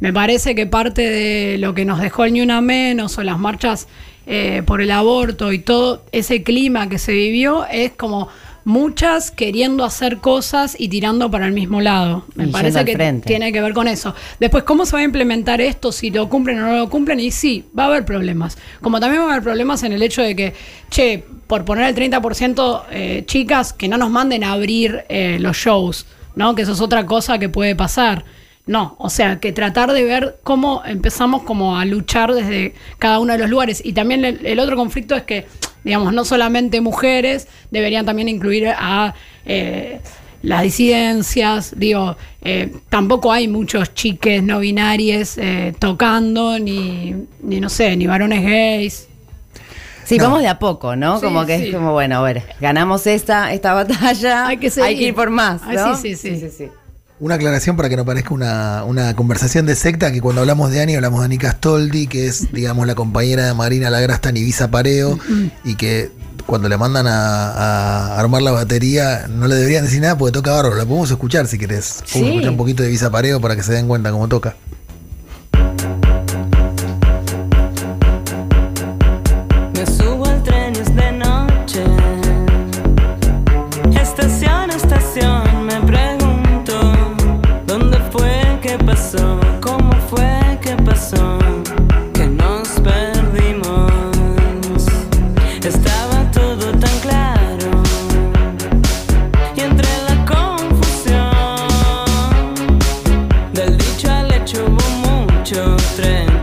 me 0.00 0.12
parece 0.12 0.54
que 0.54 0.66
parte 0.66 1.02
de 1.02 1.58
lo 1.58 1.74
que 1.74 1.84
nos 1.84 2.00
dejó 2.00 2.24
el 2.24 2.32
Ni 2.32 2.40
Una 2.40 2.60
Menos 2.60 3.18
o 3.18 3.22
las 3.22 3.38
marchas 3.38 3.86
eh, 4.26 4.62
por 4.64 4.80
el 4.80 4.90
aborto 4.90 5.52
y 5.52 5.58
todo 5.58 6.04
ese 6.12 6.42
clima 6.42 6.88
que 6.88 6.98
se 6.98 7.12
vivió 7.12 7.66
es 7.66 7.92
como 7.92 8.28
muchas 8.64 9.30
queriendo 9.30 9.84
hacer 9.84 10.18
cosas 10.18 10.76
y 10.78 10.88
tirando 10.88 11.30
para 11.30 11.46
el 11.46 11.52
mismo 11.52 11.80
lado. 11.80 12.24
Me 12.34 12.44
Y 12.44 12.46
parece 12.48 12.84
que 12.84 12.92
frente. 12.94 13.26
tiene 13.26 13.52
que 13.52 13.60
ver 13.60 13.72
con 13.72 13.88
eso. 13.88 14.14
Después, 14.40 14.64
¿cómo 14.64 14.84
se 14.86 14.92
va 14.92 15.00
a 15.00 15.04
implementar 15.04 15.60
esto? 15.60 15.92
Si 15.92 16.10
lo 16.10 16.28
cumplen 16.28 16.58
o 16.58 16.66
no 16.66 16.76
lo 16.76 16.90
cumplen. 16.90 17.20
Y 17.20 17.30
sí, 17.30 17.64
va 17.78 17.84
a 17.84 17.86
haber 17.86 18.04
problemas. 18.04 18.58
Como 18.80 19.00
también 19.00 19.22
va 19.22 19.26
a 19.26 19.30
haber 19.32 19.42
problemas 19.42 19.82
en 19.82 19.92
el 19.92 20.02
hecho 20.02 20.22
de 20.22 20.36
que, 20.36 20.54
che, 20.90 21.24
por 21.46 21.64
poner 21.64 21.86
el 21.88 21.94
30%, 21.94 22.82
eh, 22.90 23.22
chicas, 23.26 23.72
que 23.72 23.88
no 23.88 23.96
nos 23.96 24.10
manden 24.10 24.44
a 24.44 24.52
abrir 24.52 25.04
eh, 25.08 25.38
los 25.40 25.56
shows, 25.56 26.06
¿no? 26.34 26.54
Que 26.54 26.62
eso 26.62 26.72
es 26.72 26.80
otra 26.80 27.06
cosa 27.06 27.38
que 27.38 27.48
puede 27.48 27.74
pasar. 27.74 28.24
No, 28.68 28.94
o 28.98 29.08
sea, 29.10 29.40
que 29.40 29.50
tratar 29.52 29.90
de 29.92 30.04
ver 30.04 30.36
cómo 30.44 30.82
empezamos 30.84 31.42
como 31.42 31.76
a 31.78 31.84
luchar 31.86 32.32
desde 32.34 32.74
cada 32.98 33.18
uno 33.18 33.32
de 33.32 33.38
los 33.40 33.48
lugares. 33.50 33.80
Y 33.84 33.94
también 33.94 34.24
el, 34.24 34.44
el 34.46 34.60
otro 34.60 34.76
conflicto 34.76 35.16
es 35.16 35.22
que, 35.24 35.46
digamos, 35.84 36.12
no 36.12 36.24
solamente 36.24 36.80
mujeres, 36.82 37.48
deberían 37.70 38.04
también 38.04 38.28
incluir 38.28 38.68
a 38.68 39.14
eh, 39.46 40.00
las 40.42 40.62
disidencias. 40.62 41.72
Digo, 41.78 42.16
eh, 42.42 42.70
tampoco 42.90 43.32
hay 43.32 43.48
muchos 43.48 43.94
chiques 43.94 44.42
no 44.42 44.60
binarios 44.60 45.38
eh, 45.38 45.74
tocando, 45.78 46.58
ni, 46.58 47.14
ni, 47.42 47.60
no 47.60 47.70
sé, 47.70 47.96
ni 47.96 48.06
varones 48.06 48.42
gays. 48.44 49.08
Sí, 50.04 50.18
No. 50.18 50.24
vamos 50.24 50.40
de 50.42 50.48
a 50.48 50.58
poco, 50.58 50.94
¿no? 50.94 51.18
Sí, 51.20 51.24
como 51.24 51.44
que 51.46 51.58
sí. 51.58 51.68
es 51.68 51.74
como, 51.74 51.92
bueno, 51.92 52.18
a 52.18 52.22
ver, 52.22 52.42
ganamos 52.60 53.06
esta, 53.06 53.52
esta 53.52 53.72
batalla, 53.74 54.46
Hay 54.46 54.58
que 54.58 54.68
seguir. 54.70 55.00
ir 55.08 55.14
por 55.14 55.30
más, 55.30 55.62
Ay, 55.64 55.76
¿no? 55.76 55.96
sí, 55.96 56.16
sí, 56.16 56.38
sí. 56.50 56.68
Una 57.20 57.34
aclaración 57.34 57.76
para 57.76 57.88
que 57.88 57.96
no 57.96 58.04
parezca 58.04 58.32
una, 58.32 58.84
una 58.84 59.14
conversación 59.16 59.66
de 59.66 59.74
secta, 59.74 60.12
que 60.12 60.20
cuando 60.20 60.40
hablamos 60.42 60.70
de 60.70 60.80
Ani 60.80 60.94
hablamos 60.94 61.18
de 61.20 61.24
Ani 61.24 61.38
Castoldi, 61.38 62.06
que 62.06 62.28
es, 62.28 62.52
digamos, 62.52 62.86
la 62.86 62.94
compañera 62.94 63.44
de 63.46 63.54
Marina 63.54 63.90
Lagrasta 63.90 64.28
en 64.28 64.36
Ibiza 64.36 64.70
Pareo, 64.70 65.18
y 65.64 65.74
que 65.74 66.12
cuando 66.46 66.68
le 66.68 66.76
mandan 66.78 67.08
a, 67.08 67.50
a 67.50 68.20
armar 68.20 68.42
la 68.42 68.52
batería 68.52 69.26
no 69.28 69.48
le 69.48 69.56
deberían 69.56 69.84
decir 69.84 70.00
nada 70.00 70.16
porque 70.16 70.32
toca 70.32 70.52
bárbaro. 70.52 70.76
La 70.76 70.84
podemos 70.86 71.10
escuchar 71.10 71.48
si 71.48 71.58
querés. 71.58 71.96
Podemos 71.96 72.12
Sí. 72.12 72.24
escuchar 72.28 72.50
un 72.50 72.56
poquito 72.56 72.82
de 72.84 72.88
Ibiza 72.90 73.10
Pareo 73.10 73.40
para 73.40 73.56
que 73.56 73.64
se 73.64 73.72
den 73.72 73.88
cuenta 73.88 74.12
cómo 74.12 74.28
toca. 74.28 74.54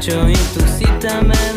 Trecho. 0.06 0.30
Y 0.30 1.55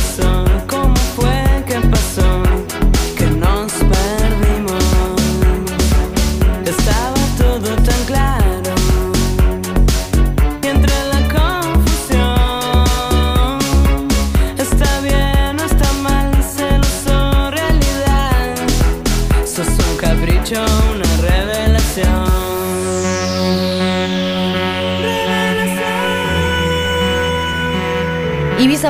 fue 0.00 0.39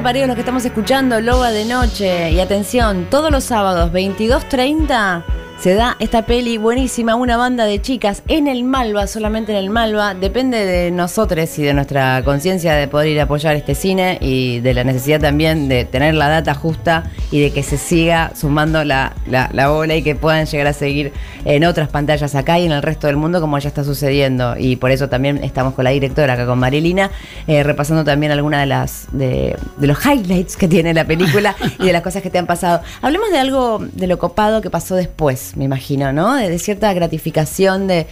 Pareo, 0.02 0.26
los 0.26 0.35
que 0.35 0.40
estamos 0.40 0.64
escuchando, 0.64 1.21
Loba 1.21 1.50
de 1.50 1.64
Noche. 1.64 2.30
Y 2.30 2.40
atención, 2.40 3.07
todos 3.11 3.30
los 3.30 3.45
sábados, 3.45 3.92
22.30, 3.92 5.25
se 5.61 5.75
da 5.75 5.95
esta 5.99 6.23
peli 6.25 6.57
buenísima, 6.57 7.17
una 7.17 7.37
banda 7.37 7.67
de 7.67 7.83
chicas 7.83 8.23
en 8.29 8.49
el 8.49 8.64
Malva, 8.64 9.07
solamente 9.07 9.52
en 9.52 9.59
el 9.59 9.69
Malva. 9.69 10.14
Depende 10.14 10.64
de 10.64 10.90
nosotros 10.90 11.59
y 11.59 11.62
de 11.62 11.75
nuestra 11.75 12.23
conciencia 12.25 12.73
de 12.73 12.88
poder 12.88 13.09
ir 13.09 13.21
a 13.21 13.25
apoyar 13.25 13.57
este 13.57 13.75
cine 13.75 14.17
y 14.23 14.61
de 14.61 14.73
la 14.73 14.85
necesidad 14.85 15.21
también 15.21 15.69
de 15.69 15.85
tener 15.85 16.14
la 16.14 16.31
data 16.31 16.55
justa 16.55 17.11
y 17.31 17.43
de 17.43 17.52
que 17.52 17.62
se 17.62 17.76
siga 17.76 18.33
sumando 18.35 18.85
la, 18.85 19.12
la- 19.26 19.50
la 19.52 19.69
bola 19.69 19.95
y 19.97 20.02
que 20.02 20.14
puedan 20.14 20.47
llegar 20.47 20.67
a 20.67 20.73
seguir 20.73 21.12
en 21.45 21.64
otras 21.64 21.90
pantallas 21.90 22.35
acá 22.35 22.59
y 22.59 22.64
en 22.64 22.73
el 22.73 22.81
resto 22.81 23.07
del 23.09 23.19
mundo 23.19 23.38
como 23.43 23.59
ya 23.59 23.69
está 23.69 23.85
sucediendo. 23.85 24.55
Y 24.59 24.76
por 24.76 24.90
eso 24.93 25.11
también 25.11 25.45
estamos 25.45 25.75
con 25.75 25.85
la 25.85 25.91
directora 25.91 26.32
acá 26.35 26.47
con 26.47 26.58
Marilina, 26.58 27.11
eh, 27.47 27.63
repasando 27.65 28.02
también 28.02 28.32
algunas 28.32 28.61
de 28.61 28.67
las 28.67 29.08
de, 29.13 29.56
de 29.76 29.87
los 29.87 29.99
highlights 30.06 30.56
que 30.56 30.69
tiene 30.69 30.95
la 30.95 31.04
película 31.04 31.54
y 31.78 31.85
de 31.85 31.93
las 31.93 32.00
cosas 32.00 32.23
que 32.23 32.30
te 32.30 32.39
han 32.39 32.47
pasado. 32.47 32.80
Hablemos 33.02 33.30
de 33.30 33.39
algo 33.39 33.78
de 33.93 34.06
lo 34.06 34.19
copado 34.19 34.63
que 34.63 34.71
pasó 34.71 34.95
después, 34.95 35.50
me 35.56 35.65
imagino, 35.65 36.13
¿no? 36.13 36.34
De, 36.34 36.58
cierta 36.58 36.93
gratificación 36.93 37.86
de, 37.89 38.06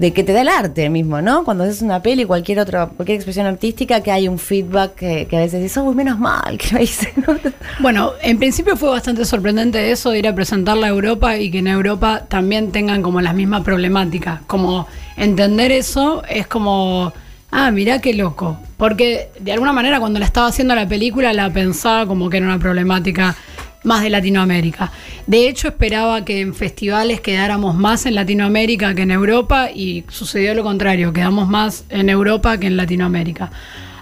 de 0.00 0.14
que 0.14 0.24
te 0.24 0.32
da 0.32 0.40
el 0.40 0.48
arte 0.48 0.88
mismo, 0.88 1.20
¿no? 1.20 1.44
Cuando 1.44 1.64
haces 1.64 1.82
una 1.82 2.00
peli, 2.00 2.24
cualquier 2.24 2.58
otra, 2.58 2.86
cualquier 2.86 3.16
expresión 3.16 3.44
artística, 3.44 4.00
que 4.00 4.10
hay 4.10 4.28
un 4.28 4.38
feedback 4.38 4.94
que, 4.94 5.28
a 5.30 5.40
veces 5.40 5.60
dices, 5.60 5.76
oh, 5.76 5.92
menos 5.92 6.18
mal 6.18 6.56
que 6.56 6.74
lo 6.74 6.82
hice, 6.82 7.12
¿no? 7.16 7.36
Bueno, 7.80 8.12
en 8.22 8.38
principio 8.38 8.78
fue 8.78 8.88
bastante 8.88 9.26
sorprendente 9.26 9.90
eso 9.90 10.08
de 10.10 10.20
ir 10.20 10.26
a 10.26 10.34
presentarla 10.34 10.86
a 10.86 10.88
Europa 10.88 11.36
y 11.36 11.50
que 11.50 11.58
en 11.58 11.66
Europa 11.66 12.24
también 12.28 12.72
tengan 12.72 13.02
como 13.02 13.20
las 13.20 13.34
mismas 13.34 13.60
problemáticas. 13.62 14.40
Como 14.46 14.86
entender 15.18 15.70
eso 15.70 16.22
es 16.30 16.46
como, 16.46 17.12
ah, 17.50 17.70
mirá 17.70 18.00
qué 18.00 18.14
loco. 18.14 18.56
Porque 18.78 19.28
de 19.38 19.52
alguna 19.52 19.74
manera 19.74 20.00
cuando 20.00 20.18
la 20.18 20.24
estaba 20.24 20.46
haciendo 20.46 20.74
la 20.74 20.88
película 20.88 21.34
la 21.34 21.50
pensaba 21.50 22.06
como 22.06 22.30
que 22.30 22.38
era 22.38 22.46
una 22.46 22.58
problemática 22.58 23.36
más 23.82 24.02
de 24.02 24.10
Latinoamérica. 24.10 24.92
De 25.26 25.48
hecho, 25.48 25.68
esperaba 25.68 26.24
que 26.24 26.40
en 26.40 26.54
festivales 26.54 27.20
quedáramos 27.20 27.74
más 27.74 28.06
en 28.06 28.14
Latinoamérica 28.14 28.94
que 28.94 29.02
en 29.02 29.10
Europa 29.10 29.70
y 29.70 30.04
sucedió 30.08 30.54
lo 30.54 30.62
contrario, 30.62 31.12
quedamos 31.12 31.48
más 31.48 31.84
en 31.88 32.08
Europa 32.08 32.58
que 32.58 32.66
en 32.66 32.76
Latinoamérica. 32.76 33.50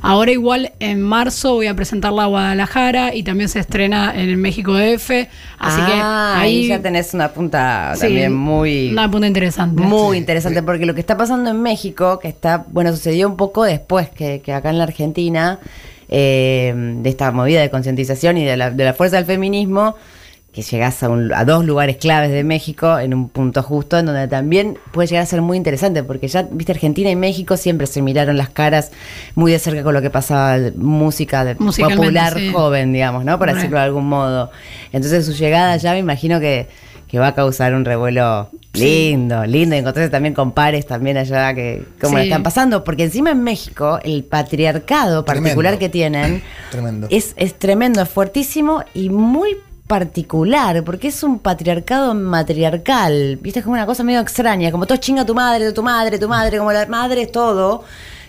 Ahora 0.01 0.31
igual 0.31 0.71
en 0.79 1.03
marzo 1.03 1.55
voy 1.55 1.67
a 1.67 1.75
presentarla 1.75 2.23
a 2.23 2.27
Guadalajara 2.27 3.15
y 3.17 3.25
también 3.25 3.49
se 3.49 3.59
estrena 3.59 4.13
en 4.15 4.29
el 4.29 4.37
México 4.37 4.75
DF, 4.75 5.11
así 5.59 5.81
que 5.81 5.93
Ah, 5.93 6.39
ahí 6.39 6.69
ya 6.69 6.81
tenés 6.81 7.15
una 7.15 7.33
punta 7.33 7.93
sí, 7.97 8.03
también 8.03 8.33
muy... 8.33 8.91
una 8.93 9.11
punta 9.11 9.27
interesante. 9.27 9.83
Muy 9.83 10.13
Sí, 10.13 10.19
interesante, 10.19 10.63
porque 10.63 10.87
lo 10.87 10.95
que 10.95 11.01
está 11.01 11.17
pasando 11.17 11.51
en 11.51 11.61
México, 11.63 12.21
que 12.21 12.29
está, 12.29 12.65
bueno, 12.71 12.93
sucedió 12.93 13.27
un 13.29 13.37
poco 13.37 13.65
después 13.65 14.09
que, 14.09 14.41
que 14.41 14.53
acá 14.53 14.71
en 14.71 14.79
la 14.79 14.85
Argentina, 14.85 15.59
eh, 16.09 16.73
de 16.75 17.09
esta 17.09 17.31
movida 17.33 17.61
de 17.61 17.71
concientización 17.71 18.39
y 18.39 18.45
de 18.45 18.57
la, 18.57 18.71
de 18.71 18.85
la 18.85 18.95
fuerza 18.95 19.17
del 19.17 19.25
feminismo, 19.27 19.95
que 20.53 20.63
llegás 20.63 21.03
a, 21.03 21.11
un- 21.11 21.33
a 21.35 21.45
dos 21.45 21.65
lugares 21.65 21.99
claves 21.99 22.31
de 22.31 22.43
México 22.43 22.99
en 22.99 23.13
un 23.15 23.29
punto 23.29 23.63
justo, 23.63 23.99
en 23.99 24.07
donde 24.07 24.27
también 24.29 24.79
puede 24.93 25.07
llegar 25.07 25.23
a 25.23 25.27
ser 25.27 25.43
muy 25.43 25.57
interesante, 25.57 26.03
porque 26.03 26.27
ya, 26.27 26.49
viste, 26.51 26.73
Argentina 26.73 27.11
y 27.11 27.17
México 27.17 27.57
siempre 27.57 27.87
se 27.87 28.01
miraron 28.03 28.37
las 28.39 28.49
caras 28.49 28.91
muy 29.35 29.53
de 29.53 29.59
cerca 29.59 29.83
con 29.85 29.93
lo 29.95 30.01
que 30.03 30.11
pasaba 30.11 30.59
de 30.59 30.73
música 30.73 31.45
de 31.45 31.55
popular 31.97 32.33
sí. 32.39 32.51
joven, 32.53 32.93
digamos, 32.93 33.25
¿no? 33.25 33.39
Por 33.39 33.49
decirlo 33.55 33.77
de 33.77 33.85
algún 33.85 34.09
modo. 34.09 34.51
Entonces 34.93 35.27
su 35.27 35.33
llegada 35.35 35.77
ya 35.77 35.93
me 35.93 35.99
imagino 35.99 36.41
que, 36.41 36.67
que 37.07 37.19
va 37.19 37.29
a 37.29 37.35
causar 37.35 37.75
un 37.75 37.85
revuelo 37.85 38.51
lindo, 38.79 39.45
lindo. 39.45 39.75
Y 39.75 39.79
encontrarse 39.79 40.11
también 40.11 40.35
con 40.35 40.53
pares 40.53 40.87
también 40.87 41.17
allá 41.17 41.55
que 41.55 41.85
cómo 42.01 42.17
la 42.17 42.25
están 42.25 42.43
pasando. 42.43 42.85
Porque 42.85 43.05
encima 43.05 43.31
en 43.31 43.43
México 43.43 43.99
el 44.03 44.25
patriarcado 44.25 45.25
particular 45.25 45.55
Tremendo. 45.55 45.79
que 45.79 45.89
tienen 45.89 46.43
Tremendo. 46.71 47.07
es, 47.11 47.35
es 47.37 47.59
tremendo, 47.59 48.03
es 48.03 48.09
fuertísimo 48.09 48.85
y 48.95 49.11
muy 49.11 49.57
particular, 49.89 50.85
porque 50.85 51.09
es 51.09 51.23
un 51.23 51.39
patriarcado 51.39 52.15
matriarcal, 52.15 53.39
viste, 53.41 53.61
es 53.61 53.65
como 53.65 53.75
una 53.75 53.87
cosa 53.87 54.05
medio 54.05 54.21
extraña, 54.21 54.71
como 54.71 54.87
todo 54.87 54.99
chinga 54.99 55.25
tu 55.25 55.35
madre, 55.35 55.73
tu 55.73 55.83
madre, 55.83 56.19
tu 56.19 56.29
madre, 56.29 56.59
como 56.59 56.71
la 56.71 56.87
madre 56.87 57.23
es 57.23 57.33
todo, 57.33 57.85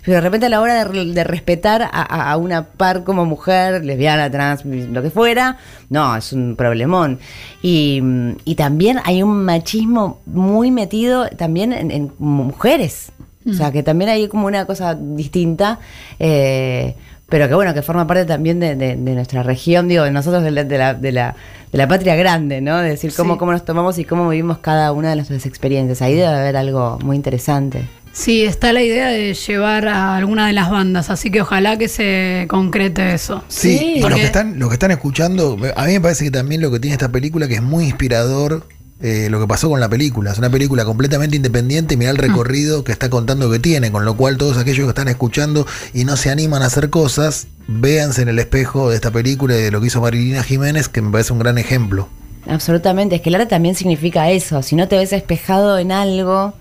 pero 0.06 0.16
de 0.16 0.22
repente 0.22 0.46
a 0.46 0.50
la 0.50 0.62
hora 0.62 0.86
de, 0.86 1.06
de 1.14 1.24
respetar 1.24 1.90
a, 1.92 2.36
una 2.38 2.64
par 2.64 3.04
como 3.04 3.26
mujer, 3.26 3.84
lesbiana, 3.84 4.30
trans, 4.32 4.66
lo 4.66 5.02
que 5.02 5.10
fuera, 5.10 5.58
no, 5.90 6.16
es 6.16 6.34
un 6.34 6.56
problemón. 6.56 7.20
Y, 7.62 8.00
mm, 8.02 8.32
y 8.46 8.56
también 8.56 9.00
hay 9.06 9.22
un 9.24 9.44
machismo 9.46 10.20
muy 10.26 10.72
metido 10.72 11.28
también 11.30 11.74
en, 11.74 11.92
en 11.92 12.12
mujeres, 12.20 13.12
o 13.50 13.54
sea, 13.54 13.72
que 13.72 13.84
también 13.84 14.10
hay 14.10 14.28
como 14.28 14.48
una 14.48 14.66
cosa 14.66 14.96
distinta. 14.96 15.80
eh, 16.20 16.96
pero 17.28 17.48
que 17.48 17.54
bueno, 17.54 17.76
que 17.76 17.84
forma 17.84 18.08
parte 18.08 18.26
también 18.26 18.60
de, 18.60 18.76
de- 18.76 18.96
de 18.96 19.14
nuestra 19.14 19.44
región, 19.44 19.88
digo, 19.88 20.04
de 20.04 20.10
nosotros 20.10 20.42
de 20.44 20.50
la, 20.50 20.64
de 20.64 20.78
la, 20.80 20.94
de 20.96 21.12
la, 21.12 21.36
de 21.72 21.78
la 21.78 21.88
patria 21.88 22.16
grande, 22.16 22.60
¿no? 22.60 22.80
De 22.80 22.90
decir 22.90 23.14
cómo, 23.16 23.34
Sí. 23.36 23.40
cómo 23.40 23.52
nos 23.52 23.64
tomamos 23.66 24.00
y 24.00 24.04
cómo 24.04 24.28
vivimos 24.30 24.58
cada 24.58 24.92
una 24.94 25.10
de 25.12 25.16
nuestras 25.18 25.46
experiencias. 25.46 26.02
Ahí 26.02 26.16
debe 26.16 26.26
haber 26.26 26.58
algo 26.58 26.98
muy 27.04 27.16
interesante. 27.16 27.88
Sí, 28.12 28.44
está 28.44 28.74
la 28.74 28.82
idea 28.82 29.08
de 29.10 29.34
llevar 29.34 29.88
a 29.88 30.18
alguna 30.18 30.48
de 30.48 30.54
las 30.54 30.70
bandas, 30.70 31.10
así 31.10 31.32
que 31.32 31.42
ojalá 31.42 31.78
que 31.78 31.88
se 31.88 32.46
concrete 32.50 33.14
eso. 33.14 33.44
Sí, 33.48 33.78
Sí, 33.78 33.94
y 33.98 34.00
los 34.02 34.14
que, 34.14 34.24
están, 34.26 34.60
los 34.60 34.70
que 34.70 34.74
están 34.74 34.92
escuchando, 34.92 35.58
a 35.76 35.86
mí 35.86 35.94
me 35.94 36.02
parece 36.02 36.26
que 36.26 36.32
también 36.32 36.62
lo 36.62 36.72
que 36.72 36.80
tiene 36.80 36.94
esta 36.94 37.10
película 37.12 37.48
que 37.48 37.56
es 37.56 37.62
muy 37.62 37.86
inspirador 37.86 38.66
eh, 39.02 39.30
lo 39.30 39.40
que 39.40 39.48
pasó 39.48 39.70
con 39.70 39.80
la 39.80 39.88
película. 39.88 40.32
Es 40.34 40.40
una 40.40 40.50
película 40.50 40.84
completamente 40.84 41.38
independiente 41.38 41.94
y 41.94 41.98
mira 41.98 42.12
el 42.12 42.18
Mm. 42.18 42.22
recorrido 42.22 42.84
que 42.84 42.92
está 42.92 43.10
contando 43.10 43.50
que 43.50 43.58
tiene, 43.58 43.94
con 43.94 44.04
lo 44.04 44.18
cual 44.18 44.36
todos 44.38 44.58
aquellos 44.58 44.84
que 44.86 44.90
están 44.90 45.08
escuchando 45.08 45.66
y 45.94 46.04
no 46.04 46.18
se 46.18 46.30
animan 46.30 46.64
a 46.64 46.66
hacer 46.66 46.90
cosas, 46.90 47.48
véanse 47.68 48.24
en 48.24 48.28
el 48.28 48.40
espejo 48.40 48.90
de 48.90 48.96
esta 48.98 49.10
película 49.12 49.56
y 49.58 49.62
de 49.62 49.72
lo 49.72 49.80
que 49.80 49.88
hizo 49.88 50.02
Marilina 50.02 50.44
Jiménez, 50.44 50.90
que 50.90 51.02
me 51.02 51.12
parece 51.14 51.32
un 51.32 51.40
gran 51.40 51.58
ejemplo. 51.58 52.10
Absolutamente, 52.46 53.16
es 53.16 53.22
que 53.22 53.30
el 53.30 53.36
arte 53.36 53.48
también 53.48 53.76
significa 53.76 54.30
eso. 54.32 54.62
Si 54.64 54.76
no 54.76 54.90
te 54.90 54.98
ves 54.98 55.14
espejado 55.14 55.78
en 55.80 55.94
algo, 55.94 56.56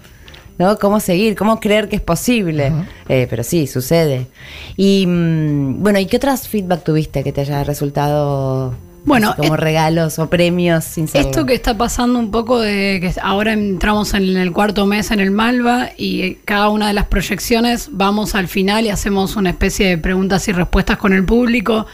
¿no? 0.59 0.79
¿Cómo 0.79 1.01
seguir? 1.01 1.37
¿Cómo 1.37 1.61
creer 1.61 1.89
que 1.89 1.97
es 1.97 2.03
posible? 2.03 2.73
Eh, 3.09 3.27
pero 3.31 3.43
sí, 3.45 3.67
sucede. 3.67 4.27
Y 4.77 5.07
mm, 5.07 5.83
bueno, 5.83 5.99
¿y 5.99 6.07
qué 6.07 6.17
otras 6.17 6.49
feedback 6.49 6.85
tuviste 6.85 7.23
que 7.25 7.33
te 7.33 7.43
haya 7.43 7.63
resultado 7.65 8.75
Bueno, 9.05 9.35
como 9.37 9.55
eh, 9.55 9.57
regalos 9.57 10.19
o 10.19 10.29
premios 10.29 10.85
sin 10.85 11.09
serlo. 11.09 11.31
Esto 11.31 11.47
que 11.47 11.55
está 11.55 11.77
pasando 11.79 12.19
un 12.19 12.31
poco 12.31 12.61
de 12.61 12.99
que 13.01 13.15
ahora 13.23 13.53
entramos 13.53 14.15
en 14.15 14.37
el 14.37 14.53
cuarto 14.53 14.85
mes 14.85 15.11
en 15.11 15.21
el 15.21 15.31
Malva 15.31 15.91
y 15.97 16.23
eh, 16.23 16.39
cada 16.45 16.69
una 16.69 16.89
de 16.89 16.95
las 16.95 17.07
proyecciones 17.07 17.89
vamos 17.93 18.35
al 18.35 18.49
final 18.49 18.85
y 18.85 18.91
hacemos 18.91 19.37
una 19.37 19.51
especie 19.51 19.87
de 19.89 19.99
preguntas 19.99 20.47
y 20.49 20.53
respuestas 20.53 20.99
con 20.99 21.13
el 21.13 21.25
público. 21.25 21.87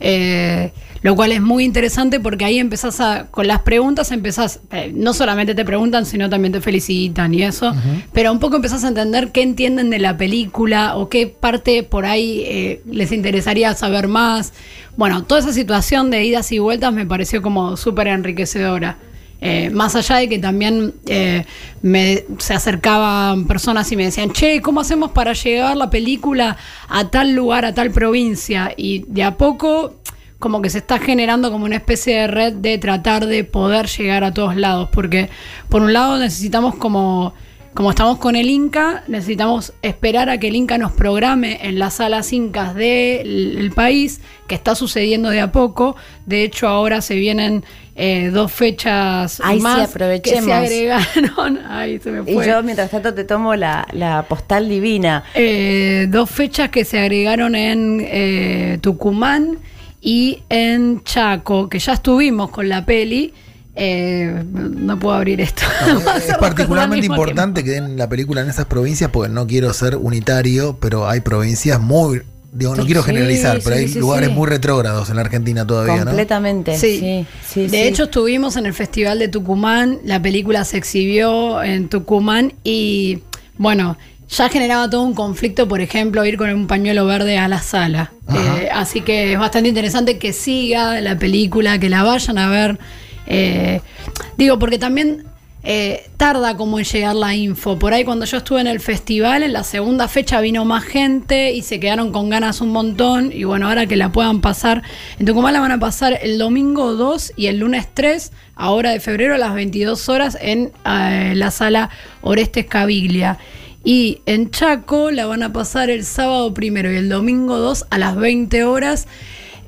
eh, 0.00 0.72
lo 1.02 1.14
cual 1.14 1.32
es 1.32 1.40
muy 1.40 1.64
interesante 1.64 2.20
porque 2.20 2.44
ahí 2.44 2.58
empezás 2.58 3.00
a, 3.00 3.26
con 3.30 3.46
las 3.46 3.60
preguntas 3.60 4.10
empezás, 4.10 4.60
eh, 4.70 4.92
no 4.94 5.12
solamente 5.14 5.54
te 5.54 5.64
preguntan, 5.64 6.06
sino 6.06 6.28
también 6.28 6.52
te 6.52 6.60
felicitan 6.60 7.34
y 7.34 7.42
eso, 7.42 7.74
pero 8.12 8.32
un 8.32 8.38
poco 8.38 8.56
empezás 8.56 8.84
a 8.84 8.88
entender 8.88 9.30
qué 9.32 9.42
entienden 9.42 9.90
de 9.90 9.98
la 9.98 10.16
película 10.16 10.96
o 10.96 11.08
qué 11.08 11.26
parte 11.26 11.82
por 11.82 12.06
ahí 12.06 12.42
eh, 12.46 12.82
les 12.90 13.12
interesaría 13.12 13.74
saber 13.74 14.08
más. 14.08 14.52
Bueno, 14.96 15.24
toda 15.24 15.40
esa 15.40 15.52
situación 15.52 16.10
de 16.10 16.24
idas 16.24 16.50
y 16.52 16.58
vueltas 16.58 16.92
me 16.92 17.06
pareció 17.06 17.42
como 17.42 17.76
súper 17.76 18.08
enriquecedora. 18.08 18.98
Eh, 19.40 19.70
más 19.70 19.94
allá 19.94 20.16
de 20.16 20.28
que 20.28 20.38
también 20.40 20.94
eh, 21.06 21.44
me, 21.80 22.24
se 22.38 22.54
acercaban 22.54 23.46
personas 23.46 23.90
y 23.92 23.96
me 23.96 24.04
decían, 24.04 24.32
che, 24.32 24.60
¿cómo 24.60 24.80
hacemos 24.80 25.12
para 25.12 25.32
llevar 25.32 25.76
la 25.76 25.90
película 25.90 26.56
a 26.88 27.08
tal 27.08 27.34
lugar, 27.34 27.64
a 27.64 27.72
tal 27.72 27.92
provincia? 27.92 28.72
Y 28.76 29.04
de 29.06 29.22
a 29.22 29.36
poco 29.36 29.94
como 30.38 30.62
que 30.62 30.70
se 30.70 30.78
está 30.78 30.98
generando 30.98 31.50
como 31.50 31.64
una 31.64 31.76
especie 31.76 32.16
de 32.16 32.26
red 32.28 32.52
de 32.54 32.78
tratar 32.78 33.26
de 33.26 33.44
poder 33.44 33.86
llegar 33.86 34.24
a 34.24 34.32
todos 34.32 34.56
lados, 34.56 34.88
porque 34.92 35.28
por 35.68 35.82
un 35.82 35.92
lado 35.92 36.18
necesitamos 36.18 36.76
como, 36.76 37.34
como 37.74 37.90
estamos 37.90 38.18
con 38.18 38.36
el 38.36 38.48
Inca, 38.48 39.02
necesitamos 39.08 39.72
esperar 39.82 40.30
a 40.30 40.38
que 40.38 40.48
el 40.48 40.56
Inca 40.56 40.78
nos 40.78 40.92
programe 40.92 41.58
en 41.62 41.80
las 41.80 41.94
salas 41.94 42.32
incas 42.32 42.74
del 42.74 43.58
el 43.58 43.72
país, 43.72 44.20
que 44.46 44.54
está 44.54 44.76
sucediendo 44.76 45.30
de 45.30 45.40
a 45.40 45.50
poco, 45.50 45.96
de 46.26 46.44
hecho 46.44 46.68
ahora 46.68 47.00
se 47.00 47.16
vienen 47.16 47.64
eh, 47.96 48.30
dos 48.32 48.52
fechas 48.52 49.40
Ay, 49.42 49.56
sí, 49.56 49.62
más 49.64 49.92
que 50.22 50.40
se 50.40 50.52
agregaron, 50.52 51.58
ay, 51.68 51.98
se 51.98 52.12
me 52.12 52.30
Y 52.30 52.34
fue. 52.34 52.46
yo, 52.46 52.62
mientras 52.62 52.92
tanto, 52.92 53.12
te 53.12 53.24
tomo 53.24 53.56
la, 53.56 53.88
la 53.90 54.22
postal 54.22 54.68
divina. 54.68 55.24
Eh, 55.34 56.06
dos 56.08 56.30
fechas 56.30 56.68
que 56.70 56.84
se 56.84 57.00
agregaron 57.00 57.56
en 57.56 58.00
eh, 58.06 58.78
Tucumán 58.80 59.58
y 60.00 60.42
en 60.48 61.02
Chaco, 61.04 61.68
que 61.68 61.78
ya 61.78 61.94
estuvimos 61.94 62.50
con 62.50 62.68
la 62.68 62.84
peli. 62.84 63.32
Eh, 63.80 64.42
no 64.52 64.98
puedo 64.98 65.14
abrir 65.14 65.40
esto. 65.40 65.62
No, 65.86 66.12
es 66.16 66.36
particularmente 66.38 67.06
importante 67.06 67.62
que 67.62 67.70
den 67.70 67.96
la 67.96 68.08
película 68.08 68.40
en 68.40 68.50
esas 68.50 68.66
provincias 68.66 69.10
porque 69.12 69.32
no 69.32 69.46
quiero 69.46 69.72
ser 69.72 69.94
unitario, 69.96 70.76
pero 70.80 71.08
hay 71.08 71.20
provincias 71.20 71.80
muy, 71.80 72.22
digo, 72.52 72.74
no 72.74 72.84
quiero 72.84 73.02
Sí, 73.02 73.06
generalizar, 73.06 73.60
pero 73.62 73.76
hay 73.76 73.86
sí, 73.86 74.00
lugares 74.00 74.30
sí. 74.30 74.34
muy 74.34 74.48
retrógrados 74.48 75.10
en 75.10 75.16
la 75.16 75.22
Argentina 75.22 75.64
todavía, 75.64 75.98
¿no? 75.98 76.04
Completamente. 76.06 76.76
Sí. 76.76 76.98
Sí, 76.98 77.26
sí, 77.46 77.60
de 77.62 77.68
sí. 77.68 77.76
hecho, 77.76 78.04
estuvimos 78.04 78.56
en 78.56 78.66
el 78.66 78.74
Festival 78.74 79.20
de 79.20 79.28
Tucumán, 79.28 79.98
la 80.04 80.20
película 80.20 80.64
se 80.64 80.76
exhibió 80.76 81.62
en 81.62 81.88
Tucumán 81.88 82.54
y, 82.64 83.20
bueno, 83.58 83.96
ya 84.28 84.48
generaba 84.48 84.90
todo 84.90 85.02
un 85.02 85.14
conflicto, 85.14 85.66
por 85.68 85.80
ejemplo, 85.80 86.24
ir 86.24 86.36
con 86.36 86.50
un 86.50 86.66
pañuelo 86.66 87.06
verde 87.06 87.38
a 87.38 87.48
la 87.48 87.62
sala. 87.62 88.12
Eh, 88.34 88.68
así 88.70 89.00
que 89.00 89.32
es 89.32 89.38
bastante 89.38 89.70
interesante 89.70 90.18
que 90.18 90.32
siga 90.32 91.00
la 91.00 91.18
película, 91.18 91.78
que 91.78 91.88
la 91.88 92.02
vayan 92.02 92.36
a 92.36 92.48
ver. 92.50 92.78
Eh, 93.26 93.80
digo, 94.36 94.58
porque 94.58 94.78
también 94.78 95.24
eh, 95.62 96.10
tarda 96.18 96.58
como 96.58 96.78
en 96.78 96.84
llegar 96.84 97.16
la 97.16 97.34
info. 97.34 97.78
Por 97.78 97.94
ahí 97.94 98.04
cuando 98.04 98.26
yo 98.26 98.36
estuve 98.36 98.60
en 98.60 98.66
el 98.66 98.80
festival, 98.80 99.42
en 99.42 99.54
la 99.54 99.64
segunda 99.64 100.08
fecha 100.08 100.42
vino 100.42 100.62
más 100.66 100.84
gente 100.84 101.52
y 101.52 101.62
se 101.62 101.80
quedaron 101.80 102.12
con 102.12 102.28
ganas 102.28 102.60
un 102.60 102.68
montón. 102.68 103.32
Y 103.32 103.44
bueno, 103.44 103.66
ahora 103.66 103.86
que 103.86 103.96
la 103.96 104.12
puedan 104.12 104.42
pasar, 104.42 104.82
en 105.18 105.24
Tucumán 105.24 105.54
la 105.54 105.60
van 105.60 105.72
a 105.72 105.80
pasar 105.80 106.18
el 106.20 106.36
domingo 106.36 106.96
2 106.96 107.32
y 107.34 107.46
el 107.46 107.60
lunes 107.60 107.88
3, 107.94 108.30
ahora 108.56 108.90
de 108.90 109.00
febrero 109.00 109.36
a 109.36 109.38
las 109.38 109.54
22 109.54 110.10
horas 110.10 110.36
en 110.38 110.70
la 110.84 111.50
sala 111.50 111.88
Orestes 112.20 112.66
Caviglia. 112.66 113.38
Y 113.84 114.20
en 114.26 114.50
Chaco 114.50 115.10
la 115.10 115.26
van 115.26 115.42
a 115.42 115.52
pasar 115.52 115.90
el 115.90 116.04
sábado 116.04 116.52
primero 116.52 116.92
y 116.92 116.96
el 116.96 117.08
domingo 117.08 117.58
2 117.58 117.86
a 117.90 117.98
las 117.98 118.16
20 118.16 118.64
horas 118.64 119.06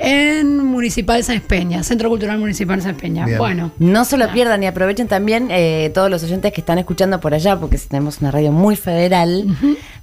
en 0.01 0.65
Municipal 0.65 1.23
Sáenz 1.23 1.43
Peña, 1.43 1.83
Centro 1.83 2.09
Cultural 2.09 2.39
Municipal 2.39 2.81
Sáenz 2.81 2.99
Peña. 2.99 3.27
Bien. 3.27 3.39
Bueno, 3.39 3.71
No 3.79 4.07
se 4.07 4.17
lo 4.17 4.33
pierdan 4.33 4.63
y 4.63 4.67
aprovechen 4.67 5.09
también 5.09 5.49
eh, 5.51 5.91
todos 5.95 6.11
los 6.11 6.23
oyentes 6.23 6.53
que 6.53 6.63
están 6.63 6.79
escuchando 6.79 7.21
por 7.21 7.35
allá, 7.35 7.61
porque 7.61 7.77
tenemos 7.77 8.21
una 8.21 8.31
radio 8.31 8.51
muy 8.51 8.77
federal, 8.77 9.45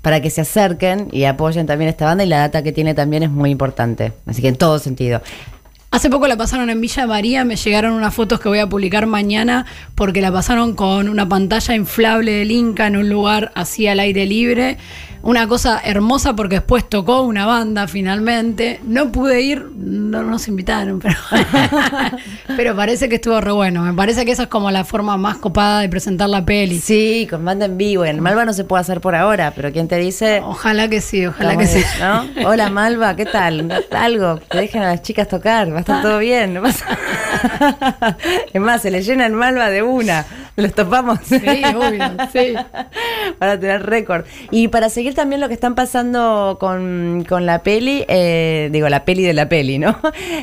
para 0.04 0.22
que 0.22 0.30
se 0.30 0.42
acerquen 0.42 1.08
y 1.12 1.24
apoyen 1.24 1.66
también 1.66 1.90
esta 1.90 2.06
banda 2.06 2.24
y 2.24 2.28
la 2.28 2.38
data 2.38 2.62
que 2.62 2.72
tiene 2.72 2.94
también 2.94 3.24
es 3.24 3.32
muy 3.32 3.50
importante. 3.50 4.14
Así 4.28 4.42
que 4.42 4.50
en 4.50 4.56
todo 4.56 4.78
sentido. 4.78 5.22
Hace 5.98 6.12
poco 6.12 6.28
la 6.28 6.38
pasaron 6.38 6.70
en 6.70 6.80
Villa 6.80 7.08
María, 7.08 7.44
me 7.44 7.56
llegaron 7.56 7.94
unas 7.94 8.14
fotos 8.14 8.40
que 8.40 8.48
voy 8.48 8.60
a 8.60 8.70
publicar 8.70 9.08
mañana 9.08 9.66
porque 9.96 10.22
la 10.22 10.32
pasaron 10.32 10.76
con 10.76 11.10
una 11.10 11.28
pantalla 11.28 11.74
inflable 11.74 12.34
del 12.34 12.52
Inca 12.52 12.86
en 12.86 12.98
un 12.98 13.10
lugar 13.10 13.52
así 13.56 13.88
al 13.88 14.00
aire 14.00 14.28
libre. 14.28 14.78
Una 15.24 15.48
cosa 15.48 15.82
hermosa 15.84 16.36
porque 16.36 16.56
después 16.56 16.88
tocó 16.88 17.24
una 17.24 17.46
banda 17.46 17.88
finalmente. 17.88 18.80
No 18.84 19.12
pude 19.12 19.42
ir, 19.42 19.68
no 19.76 20.24
nos 20.24 20.48
invitaron, 20.48 21.00
pero, 21.02 21.18
pero 22.56 22.76
parece 22.76 23.10
que 23.10 23.16
estuvo 23.16 23.42
re 23.42 23.52
bueno. 23.52 23.82
Me 23.82 23.94
parece 23.94 24.24
que 24.24 24.32
esa 24.32 24.44
es 24.44 24.50
como 24.50 24.72
la 24.72 24.86
forma 24.86 25.18
más 25.18 25.38
copada 25.38 25.82
de 25.82 25.90
presentar 25.90 26.30
la 26.30 26.46
peli. 26.46 26.80
Sí, 26.80 27.28
con 27.30 27.44
banda 27.44 27.66
en 27.66 27.78
vivo. 27.78 28.06
En 28.06 28.22
Malva 28.22 28.46
no 28.46 28.54
se 28.54 28.64
puede 28.64 28.82
hacer 28.82 29.02
por 29.02 29.16
ahora, 29.16 29.52
pero 29.56 29.72
¿quién 29.74 29.88
te 29.88 29.98
dice? 29.98 30.42
Ojalá 30.46 30.88
que 30.88 31.02
sí, 31.02 31.26
ojalá 31.26 31.58
que 31.58 31.68
sí. 31.68 31.84
Hola 32.46 32.70
Malva, 32.70 33.16
¿qué 33.16 33.26
tal? 33.26 33.84
Algo, 33.92 34.40
que 34.50 34.60
dejen 34.60 34.84
a 34.84 34.92
las 34.92 35.02
chicas 35.02 35.28
tocar, 35.28 35.68
estar 35.88 36.02
todo 36.02 36.20
bien. 36.20 36.54
no 36.54 36.62
pasa- 36.62 36.86
Es 38.54 38.62
más, 38.62 38.82
se 38.82 38.92
le 38.92 39.02
llena 39.02 39.26
el 39.26 39.34
Malva 39.34 39.70
de 39.70 39.82
una, 39.84 40.26
los 40.56 40.74
topamos. 40.74 41.20
Sí, 41.24 41.36
obvio, 41.76 42.04
sí. 42.34 42.54
para 43.40 43.60
tener 43.60 43.86
récord. 43.86 44.26
Y 44.52 44.68
para 44.70 44.90
seguir 44.90 45.14
también 45.14 45.42
lo 45.42 45.48
que 45.48 45.54
están 45.54 45.76
pasando 45.76 46.58
con, 46.60 47.26
con 47.28 47.46
la 47.46 47.64
peli, 47.64 48.06
eh, 48.08 48.70
digo, 48.72 48.90
la 48.90 49.06
peli 49.06 49.24
de 49.24 49.34
la 49.34 49.50
peli, 49.50 49.80
¿no? 49.80 49.98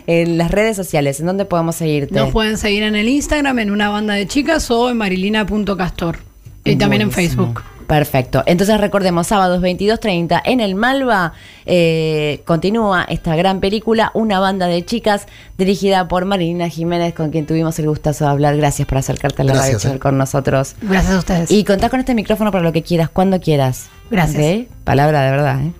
En 0.06 0.38
las 0.38 0.50
redes 0.50 0.76
sociales, 0.76 1.20
¿en 1.20 1.26
dónde 1.26 1.44
podemos 1.44 1.76
seguirte? 1.76 2.14
Nos 2.14 2.30
pueden 2.30 2.58
seguir 2.58 2.82
en 2.82 2.96
el 2.96 3.08
Instagram, 3.08 3.58
en 3.58 3.70
una 3.70 3.88
banda 3.90 4.14
de 4.14 4.26
chicas 4.26 4.70
o 4.70 4.90
en 4.90 4.96
marilina.castor. 4.96 6.18
Y 6.64 6.76
también 6.76 7.02
en. 7.02 7.10
Facebook. 7.10 7.62
Perfecto. 7.86 8.42
Entonces 8.46 8.80
recordemos, 8.80 9.26
sábados 9.26 9.62
22.30 9.62 10.42
en 10.44 10.60
el 10.60 10.74
Malva 10.74 11.32
eh, 11.66 12.42
continúa 12.44 13.04
esta 13.08 13.36
gran 13.36 13.60
película, 13.60 14.10
Una 14.14 14.40
banda 14.40 14.66
de 14.66 14.84
chicas, 14.84 15.26
dirigida 15.58 16.08
por 16.08 16.24
Marilina 16.24 16.68
Jiménez, 16.68 17.14
con 17.14 17.30
quien 17.30 17.46
tuvimos 17.46 17.78
el 17.78 17.88
gustazo 17.88 18.24
de 18.24 18.30
hablar. 18.30 18.56
Gracias 18.56 18.86
por 18.88 18.98
acercarte 18.98 19.42
a 19.42 19.44
la 19.44 19.52
Gracias, 19.54 19.84
radio 19.84 19.96
eh. 19.96 20.00
con 20.00 20.18
nosotros. 20.18 20.76
Gracias 20.82 21.14
a 21.14 21.18
ustedes. 21.18 21.50
Y 21.50 21.64
contá 21.64 21.88
con 21.88 22.00
este 22.00 22.14
micrófono 22.14 22.50
para 22.50 22.64
lo 22.64 22.72
que 22.72 22.82
quieras, 22.82 23.10
cuando 23.10 23.40
quieras. 23.40 23.88
Gracias. 24.10 24.66
Palabra 24.84 25.22
de 25.22 25.30
verdad. 25.30 25.60
¿eh? 25.62 25.72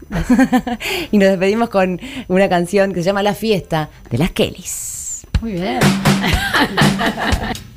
y 1.13 1.19
nos 1.19 1.29
despedimos 1.29 1.69
con 1.69 2.01
una 2.29 2.49
canción 2.49 2.93
que 2.93 3.01
se 3.01 3.07
llama 3.07 3.23
La 3.23 3.35
fiesta 3.35 3.91
de 4.11 4.19
las 4.19 4.31
Kellys. 4.31 5.27
Muy 5.41 5.53
bien. 5.53 5.81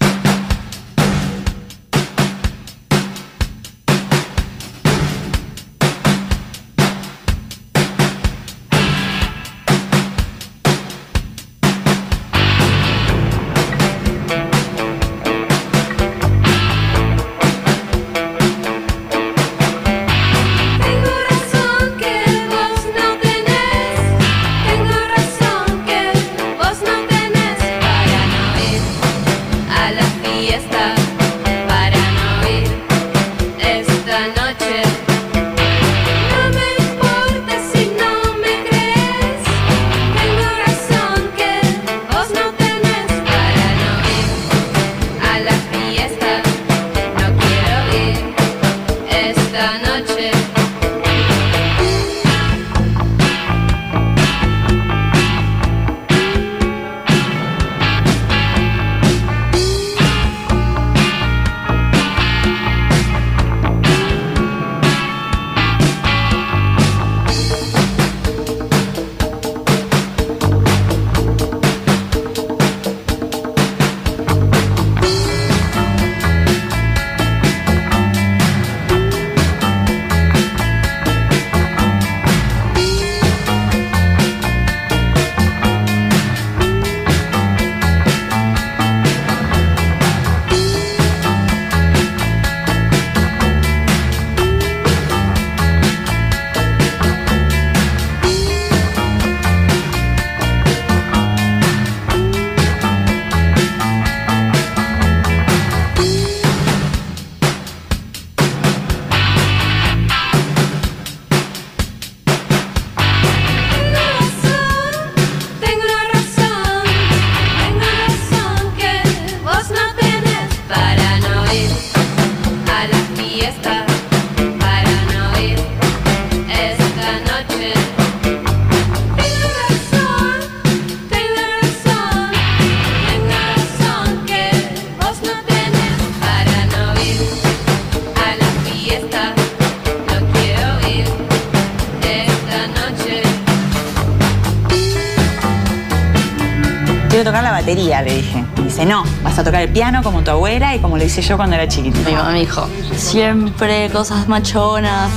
dije. 148.17 148.43
Dice, 148.63 148.85
no, 148.85 149.03
vas 149.23 149.37
a 149.39 149.43
tocar 149.43 149.61
el 149.61 149.69
piano 149.69 150.03
como 150.03 150.21
tu 150.23 150.31
abuela 150.31 150.75
y 150.75 150.79
como 150.79 150.97
lo 150.97 151.03
hice 151.03 151.21
yo 151.21 151.37
cuando 151.37 151.55
era 151.55 151.67
chiquitita. 151.67 152.09
Mi 152.09 152.15
mamá 152.15 152.31
me 152.31 152.39
dijo, 152.39 152.67
siempre 152.95 153.89
cosas 153.89 154.27
machonas. 154.27 155.09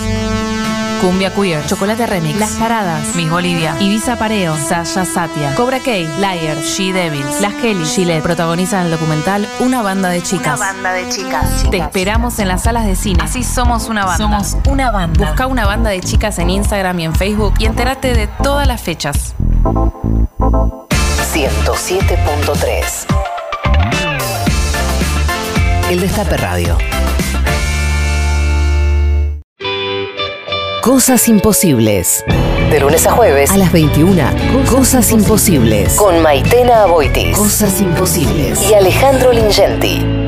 Cumbia 1.00 1.32
Queer, 1.34 1.64
Chocolate 1.66 2.06
Remix, 2.06 2.38
Las 2.38 2.50
Paradas, 2.50 3.14
Miss 3.16 3.30
Bolivia, 3.30 3.74
Ibiza 3.80 4.16
Pareo, 4.16 4.54
Sasha 4.54 5.06
Satia, 5.06 5.54
Cobra 5.54 5.78
K, 5.78 5.90
Liar, 6.18 6.58
She 6.62 6.92
Devils, 6.92 7.40
Las 7.40 7.54
Kelly, 7.54 7.86
Gillette 7.86 8.22
protagonizan 8.22 8.84
el 8.84 8.90
documental 8.90 9.48
Una 9.60 9.80
banda 9.80 10.10
de 10.10 10.22
chicas. 10.22 10.60
banda 10.60 10.92
de 10.92 11.08
chicas. 11.08 11.64
Te 11.70 11.78
esperamos 11.78 12.38
en 12.38 12.48
las 12.48 12.64
salas 12.64 12.84
de 12.84 12.96
cine. 12.96 13.18
Así 13.22 13.42
somos 13.42 13.88
una 13.88 14.04
banda. 14.04 14.18
Somos 14.18 14.56
una 14.68 14.90
banda. 14.90 15.26
Busca 15.26 15.46
una 15.46 15.64
banda 15.64 15.88
de 15.88 16.00
chicas 16.00 16.38
en 16.38 16.50
Instagram 16.50 17.00
y 17.00 17.04
en 17.04 17.14
Facebook 17.14 17.54
y 17.58 17.64
entérate 17.64 18.12
de 18.12 18.26
todas 18.26 18.66
las 18.68 18.82
fechas. 18.82 19.34
107.3 21.40 23.06
El 25.90 26.00
Destape 26.00 26.36
Radio. 26.36 26.76
Cosas 30.82 31.28
imposibles. 31.28 32.26
De 32.70 32.78
lunes 32.80 33.06
a 33.06 33.12
jueves 33.12 33.50
a 33.50 33.56
las 33.56 33.72
21. 33.72 34.22
Cosas 34.68 35.10
imposibles. 35.12 35.94
Con 35.94 36.20
Maitena 36.20 36.82
Aboitis. 36.82 37.34
Cosas 37.38 37.80
imposibles. 37.80 38.60
Y 38.68 38.74
Alejandro 38.74 39.32
Lingenti. 39.32 40.19